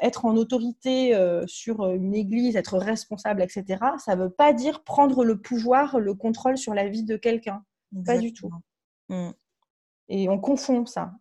[0.00, 1.14] être en autorité
[1.46, 6.14] sur une église, être responsable, etc., ça ne veut pas dire prendre le pouvoir, le
[6.14, 7.62] contrôle sur la vie de quelqu'un.
[8.04, 8.50] Pas du tout.
[9.08, 9.30] Mm.
[10.08, 11.12] Et on confond ça.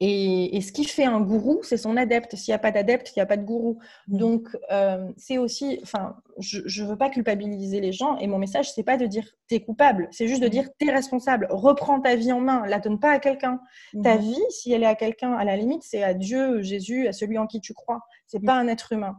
[0.00, 2.36] Et, ce qui fait un gourou, c'est son adepte.
[2.36, 3.78] S'il n'y a pas d'adepte, il n'y a pas de gourou.
[4.08, 4.16] Mmh.
[4.18, 8.18] Donc, euh, c'est aussi, enfin, je ne veux pas culpabiliser les gens.
[8.18, 10.50] Et mon message, c'est pas de dire t'es coupable, c'est juste de mmh.
[10.50, 11.46] dire t'es responsable.
[11.50, 13.60] Reprends ta vie en main, la donne pas à quelqu'un.
[14.02, 14.20] Ta mmh.
[14.20, 17.38] vie, si elle est à quelqu'un, à la limite, c'est à Dieu, Jésus, à celui
[17.38, 18.00] en qui tu crois.
[18.26, 19.16] C'est pas un être humain.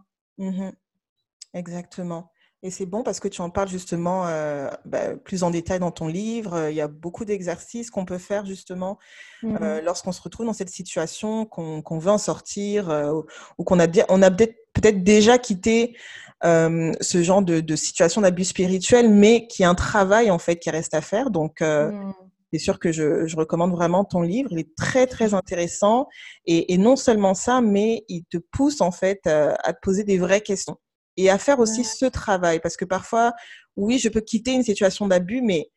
[1.55, 2.29] Exactement.
[2.63, 5.91] Et c'est bon parce que tu en parles justement euh, bah, plus en détail dans
[5.91, 6.69] ton livre.
[6.69, 8.97] Il y a beaucoup d'exercices qu'on peut faire justement
[9.43, 13.21] mmh euh, lorsqu'on se retrouve dans cette situation, qu'on veut en sortir euh,
[13.59, 15.95] ou qu'on a, on a peut-être déjà quitté
[16.43, 20.95] ce genre de, situation d'abus spirituel, mais qui est un travail en fait qui reste
[20.95, 21.29] à faire.
[21.29, 22.13] Donc, mmh.
[22.51, 24.49] c'est sûr que je, recommande vraiment ton livre.
[24.51, 26.07] Il est très très intéressant
[26.47, 30.17] et, et non seulement ça, mais il te pousse en fait à te poser des
[30.17, 30.77] vraies questions
[31.17, 32.59] et à faire aussi ce travail.
[32.59, 33.33] Parce que parfois,
[33.75, 35.69] oui, je peux quitter une situation d'abus, mais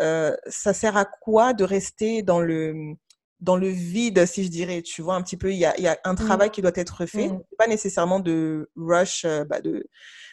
[0.00, 2.94] euh, ça sert à quoi de rester dans le,
[3.40, 5.86] dans le vide, si je dirais, tu vois, un petit peu, il y a, y
[5.88, 6.16] a un mmh.
[6.16, 7.40] travail qui doit être fait, mmh.
[7.58, 9.88] pas nécessairement de rush, euh, bah de,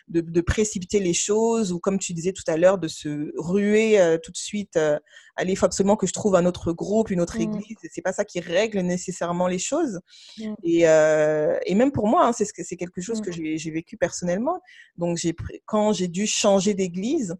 [0.07, 3.99] de, de, précipiter les choses, ou comme tu disais tout à l'heure, de se ruer
[3.99, 4.99] euh, tout de suite, euh,
[5.35, 7.41] allez, il faut absolument que je trouve un autre groupe, une autre mmh.
[7.41, 9.99] église, c'est pas ça qui règle nécessairement les choses.
[10.63, 14.61] Et, et, même pour moi, hein, c'est c'est quelque chose que j'ai vécu personnellement,
[14.97, 15.19] donc
[15.65, 17.35] quand j'ai dû changer d'église,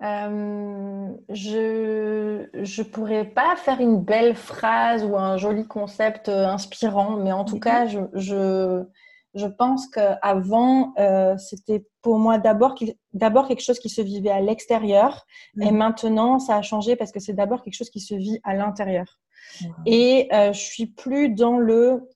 [0.00, 7.16] euh, je ne pourrais pas faire une belle phrase ou un joli concept euh, inspirant,
[7.16, 8.84] mais en tout cas, je, je,
[9.34, 15.24] je pense qu'avant, euh, c'était pour moi d'abord quelque chose qui se vivait à l'extérieur,
[15.60, 15.76] et mhm.
[15.76, 19.20] maintenant, ça a changé parce que c'est d'abord quelque chose qui se vit à l'intérieur.
[19.86, 22.08] Et euh, je suis plus dans le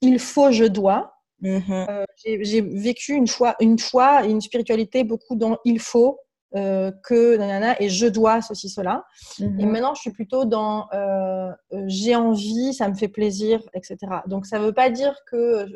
[0.00, 1.12] il faut, je dois.
[1.40, 2.04] Mhm.
[2.24, 6.20] J'ai vécu une fois, une fois une spiritualité beaucoup dans il faut,
[6.56, 9.04] euh, que nanana, et je dois ceci, cela.
[9.40, 9.58] Mhm.
[9.58, 13.96] Et maintenant, je suis plutôt dans euh, euh, j'ai envie, ça me fait plaisir, etc.
[14.28, 15.66] Donc, ça ne veut pas dire que.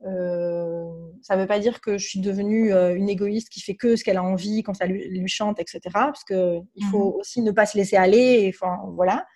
[0.00, 4.16] Ça veut pas dire que je suis devenue une égoïste qui fait que ce qu'elle
[4.16, 5.80] a envie quand ça lui, chante, etc.
[5.92, 7.20] Parce qu'il il faut mhm.
[7.20, 8.52] aussi ne pas se laisser aller.
[8.54, 9.26] Enfin, voilà.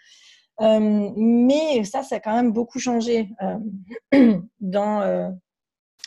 [0.60, 3.30] mais ça, ça a quand même beaucoup changé
[4.60, 5.32] dans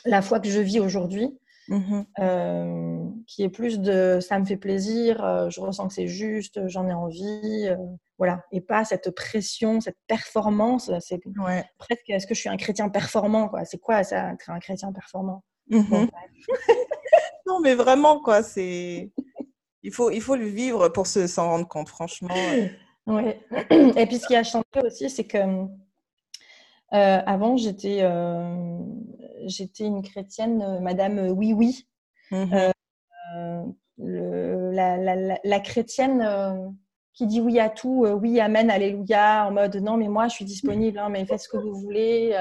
[0.05, 1.37] la foi que je vis aujourd'hui.
[2.19, 6.67] Euh, qui est plus de ça me fait plaisir, euh, je ressens que c'est juste,
[6.67, 7.75] j'en ai envie, euh,
[8.17, 10.91] voilà, et pas cette pression, cette performance.
[10.99, 11.21] C'est
[11.77, 13.65] presque est-ce que je suis un chrétien performant quoi?
[13.65, 15.43] C'est quoi ça, être un chrétien performant?
[15.69, 16.07] Mmh
[17.47, 19.11] Non, mais vraiment quoi, c'est
[19.83, 22.33] il faut il faut le vivre pour s'en rendre compte, franchement.
[23.05, 23.39] Ouais.
[23.69, 25.67] Et puis ce qui a changé aussi, c'est que
[26.91, 28.01] avant j'étais
[29.45, 31.85] j'étais une chrétienne, euh, Madame euh, Oui Oui.
[32.31, 33.63] Euh,
[33.97, 36.75] la, chrétienne
[37.15, 40.45] qui dit oui à tout, oui, amen, alléluia, en mode non, mais moi je suis
[40.45, 42.37] disponible, hein, mais faites ce que vous voulez.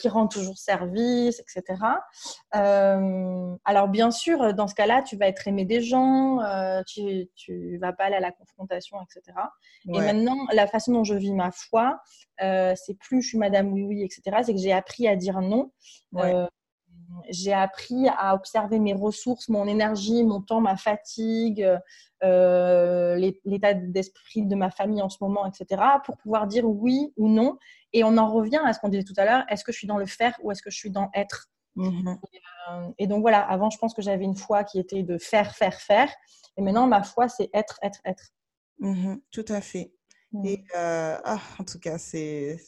[0.00, 1.80] qui rend toujours service, etc.
[2.52, 6.40] alors bien sûr, dans ce cas-là, tu vas être aimé des gens,
[6.88, 9.38] tu, tu vas pas aller à la confrontation, etc.
[9.86, 12.00] Et maintenant, la façon dont je vis ma foi,
[12.42, 14.38] euh, c'est plus je suis Madame Oui Oui, etc.
[14.44, 15.72] C'est que j'ai appris à dire non.
[16.16, 16.46] Euh,
[17.28, 21.66] j'ai appris à observer mes ressources, mon énergie, mon temps, ma fatigue,
[22.22, 25.82] euh, l'état d'esprit de ma famille en ce moment, etc.
[26.04, 27.58] pour pouvoir dire oui ou non.
[27.92, 29.86] Et on en revient à ce qu'on disait tout à l'heure, est-ce que je suis
[29.86, 31.48] dans le faire ou est-ce que je suis dans être?
[31.76, 32.16] Mmh
[32.98, 35.80] et, donc voilà, avant je pense que j'avais une foi qui était de faire, faire,
[35.80, 36.10] faire.
[36.56, 38.30] Et maintenant ma foi c'est être, être, être.
[38.78, 39.92] Mmh tout à fait.
[40.44, 42.58] Et euh, ah, en tout cas, c'est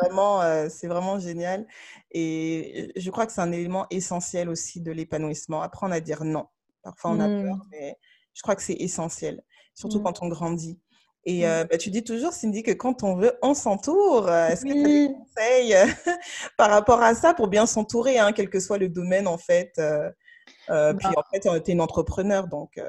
[0.00, 1.66] vraiment, euh, génial.
[2.10, 5.60] Et je crois que c'est un élément essentiel aussi de l'épanouissement.
[5.60, 6.46] Apprendre à dire non.
[6.82, 7.68] Parfois, on a peur, mmh.
[7.70, 7.96] mais
[8.32, 9.42] je crois que c'est essentiel,
[9.74, 10.04] surtout mmh.
[10.04, 10.80] quand on grandit.
[11.24, 14.30] Et euh, bah, tu dis toujours, Cindy, que quand on veut, on s'entoure.
[14.30, 15.74] Est-ce que tu as des conseils
[16.56, 19.72] par rapport à ça pour bien s'entourer, hein, quel que soit le domaine, en fait
[19.74, 19.82] Puis,
[20.66, 22.80] bah en fait, tu es une entrepreneur, donc...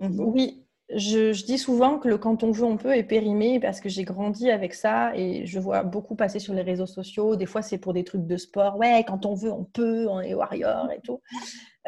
[0.00, 3.80] Mmh oui, je, dis souvent que le quand on veut, on peut est périmé parce
[3.80, 7.36] que j'ai grandi avec ça et je vois beaucoup passer sur les réseaux sociaux.
[7.36, 8.76] Des fois, c'est pour des trucs de sport.
[8.78, 11.20] Ouais, quand on veut, on peut, on est warrior et tout.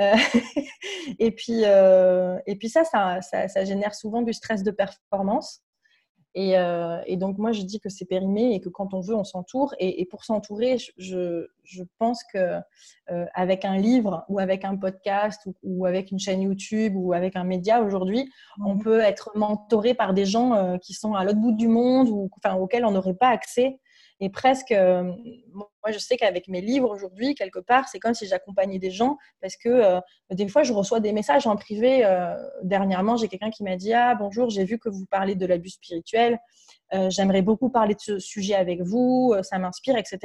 [0.00, 0.14] Euh,
[1.18, 5.62] et, puis, euh, et puis ça ça, ça, génère souvent du stress de performance.
[6.36, 9.24] Euh, et, donc, moi, je dis que c'est périmé et que quand on veut, on
[9.24, 9.74] s'entoure.
[9.78, 12.38] Et, pour s'entourer, je, je, pense que
[13.10, 17.36] euh, avec un livre ou avec un podcast ou, avec une chaîne YouTube ou avec
[17.36, 18.30] un média aujourd'hui,
[18.64, 21.68] on mmh peut être mentoré par des gens euh, qui sont à l'autre bout du
[21.68, 23.78] monde ou enfin, auxquels on n'aurait pas accès.
[24.24, 25.02] Et presque, euh,
[25.52, 29.18] moi, je sais qu'avec mes livres aujourd'hui, quelque part, c'est comme si j'accompagnais des gens
[29.40, 30.00] parce que euh,
[30.30, 32.04] des fois, je reçois des messages en privé.
[32.04, 35.44] Euh, dernièrement, j'ai quelqu'un qui m'a dit Ah, bonjour, j'ai vu que vous parlez de
[35.44, 36.38] l'abus spirituel.
[37.08, 39.34] J'aimerais beaucoup parler de ce sujet avec vous.
[39.42, 40.18] ça m'inspire, etc.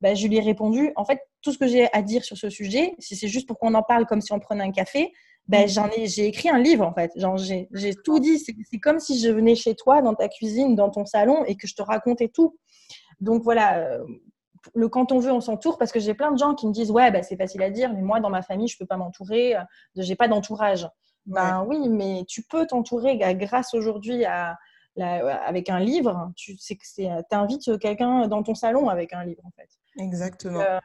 [0.00, 2.50] Ben, je lui ai répondu En fait, tout ce que j'ai à dire sur ce
[2.50, 5.12] sujet, si c'est juste pour qu'on en parle comme si on prenait un café,
[5.48, 7.10] ben, j'en ai, j'ai écrit un livre en fait.
[7.38, 8.38] j'ai, j'ai tout dit.
[8.38, 11.66] C'est comme si je venais chez toi, dans ta cuisine, dans ton salon, et que
[11.66, 12.56] je te racontais tout.
[13.20, 14.04] Donc voilà, euh,
[14.74, 16.90] le quand on veut, on s'entoure parce que j'ai plein de gens qui me disent
[16.90, 19.56] ouais, bah, c'est facile à dire, mais moi dans ma famille, je peux pas m'entourer,
[19.56, 19.62] euh,
[19.96, 20.88] j'ai pas d'entourage.
[21.26, 24.58] Ben oui, mais tu peux t'entourer grâce aujourd'hui à
[24.96, 26.30] avec un livre.
[26.36, 29.68] Tu sais que c'est, invites quelqu'un dans ton salon avec un livre en fait.
[29.98, 30.60] Exactement.
[30.60, 30.78] Euh,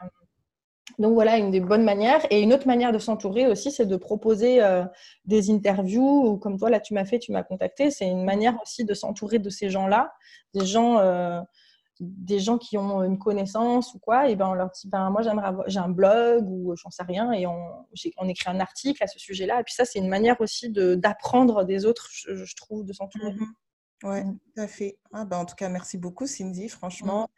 [0.98, 2.22] donc voilà, une des bonnes manières.
[2.32, 4.60] Et une autre manière de s'entourer aussi, c'est de proposer
[5.26, 7.92] des interviews, ou comme toi, là, tu m'as fait, tu m'as contacté.
[7.92, 10.12] C'est une manière aussi de s'entourer de ces gens-là,
[10.54, 10.98] des gens
[12.00, 15.22] des gens qui ont une connaissance ou quoi, et ben on leur dit ben moi
[15.22, 17.86] j'aimerais j'ai un blog ou j'en sais rien et on,
[18.18, 19.60] on écrit un article à ce sujet-là.
[19.60, 23.34] Et puis ça c'est une manière aussi de d'apprendre des autres, je, trouve, de s'entourer.
[23.34, 23.46] Mmh
[24.04, 24.40] oui, mmh.
[24.56, 24.98] tout à fait.
[25.12, 26.70] Ah, ben, en tout cas, merci beaucoup Cindy.
[26.70, 27.30] Franchement,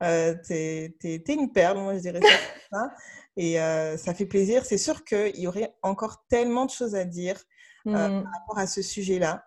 [0.00, 0.04] mmh.
[0.04, 2.20] euh, tu es, une perle, moi je dirais
[2.70, 2.90] ça.
[3.36, 4.64] Et euh, ça fait plaisir.
[4.64, 7.40] C'est sûr qu'il y aurait encore tellement de choses à dire
[7.86, 9.44] euh, par rapport à ce sujet-là.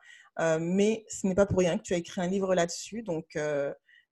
[0.59, 3.03] mais ce n'est pas pour rien que tu as écrit un livre là-dessus.
[3.03, 3.37] Donc,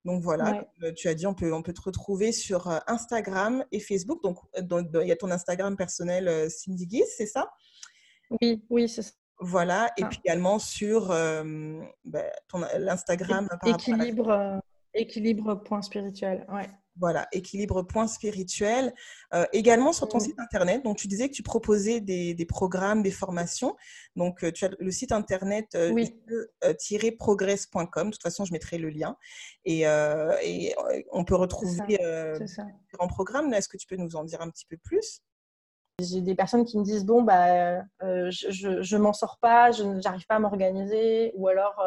[0.04, 0.64] donc voilà,
[0.96, 4.22] tu as dit, on peut, on peut te retrouver sur Instagram et Facebook.
[4.22, 7.50] Donc, il y a ton Instagram personnel Cindy Guise, c'est ça?
[8.40, 9.12] Oui, oui, c'est ça.
[9.42, 12.24] Voilà, et puis également sur bah,
[12.78, 13.48] l'Instagram.
[13.64, 14.60] Équilibre,
[14.94, 16.68] équilibre point spirituel, ouais.
[16.96, 18.92] Voilà, équilibre point spirituel.
[19.32, 20.22] Euh, également sur ton mmh.
[20.22, 23.76] site internet, donc tu disais que tu proposais des, programmes, des formations.
[24.16, 25.94] Donc euh, tu as le site internet euh,
[27.18, 29.16] progresscom De toute façon, je mettrai le lien.
[29.64, 29.86] Et,
[31.12, 33.52] on peut retrouver différents programmes.
[33.54, 35.22] Est-ce que tu peux nous en dire un petit peu plus?
[36.00, 40.26] J'ai des personnes qui me disent bon bah je, je, m'en sors pas, je n'arrive
[40.26, 41.80] pas à m'organiser, ou alors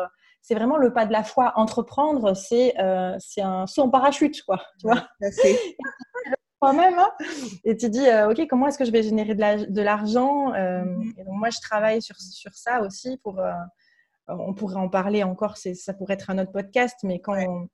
[0.43, 1.53] c'est vraiment le pas de la foi.
[1.55, 4.61] Entreprendre, c'est euh, un saut en parachute, quoi.
[4.79, 5.07] Tu vois
[6.71, 7.09] même hein.
[7.65, 11.25] et tu dis euh, ok comment est-ce que je vais générer de l'argent euh, mm-hmm.
[11.27, 13.51] moi je travaille sur, sur ça aussi pour euh,
[14.29, 17.67] on pourrait en parler encore ça pourrait être un autre podcast mais quand on,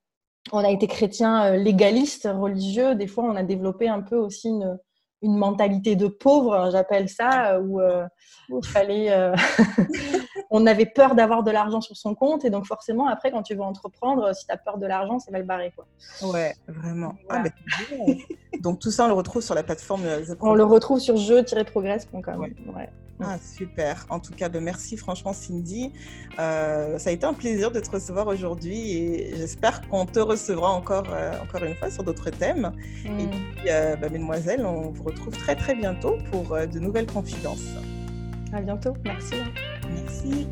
[0.51, 4.79] on, a été chrétien légaliste religieux des fois on a développé un peu aussi une,
[5.21, 9.09] une mentalité de pauvre, j'appelle ça, où il fallait,
[10.49, 13.55] on avait peur d'avoir de l'argent sur son compte, et donc forcément après quand tu
[13.55, 15.85] veux entreprendre, si tu as peur de l'argent, c'est mal barré quoi.
[16.31, 17.15] Ouais, vraiment.
[17.29, 17.43] Ah,
[18.59, 20.05] donc tout ça on le retrouve sur la plateforme.
[20.05, 22.47] Euh, on le retrouve sur jeu-progress.com.
[22.75, 22.89] Ouais.
[23.21, 24.05] Ah, super.
[24.09, 25.91] En tout cas, ben, merci franchement, Cindy.
[26.39, 30.69] Euh, ça a été un plaisir de te recevoir aujourd'hui et j'espère qu'on te recevra
[30.71, 32.71] encore, euh, encore une fois sur d'autres thèmes.
[33.05, 33.29] Et mm.
[33.29, 37.67] puis, euh, ben, mesdemoiselles, on vous retrouve très très bientôt pour de nouvelles confidences.
[38.53, 38.93] À bientôt.
[39.05, 39.35] Merci.
[39.91, 40.47] Merci.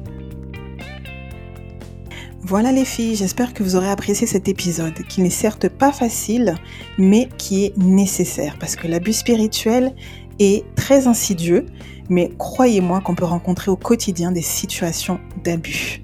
[2.41, 6.55] Voilà les filles, j'espère que vous aurez apprécié cet épisode, qui n'est certes pas facile,
[6.97, 9.93] mais qui est nécessaire, parce que l'abus spirituel
[10.39, 11.65] est très insidieux
[12.09, 16.01] mais croyez-moi qu'on peut rencontrer au quotidien des situations d'abus.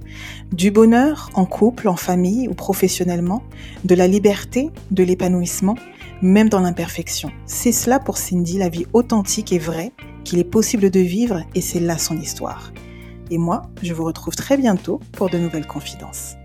[0.52, 3.44] Du bonheur en couple, en famille ou professionnellement,
[3.84, 5.76] de la liberté, de l'épanouissement,
[6.22, 7.32] même dans l'imperfection.
[7.46, 9.92] C'est cela pour Cindy, la vie authentique et vraie
[10.24, 12.72] qu'il est possible de vivre et c'est là son histoire.
[13.32, 16.36] Et moi, je vous retrouve très bientôt pour de nouvelles confidences.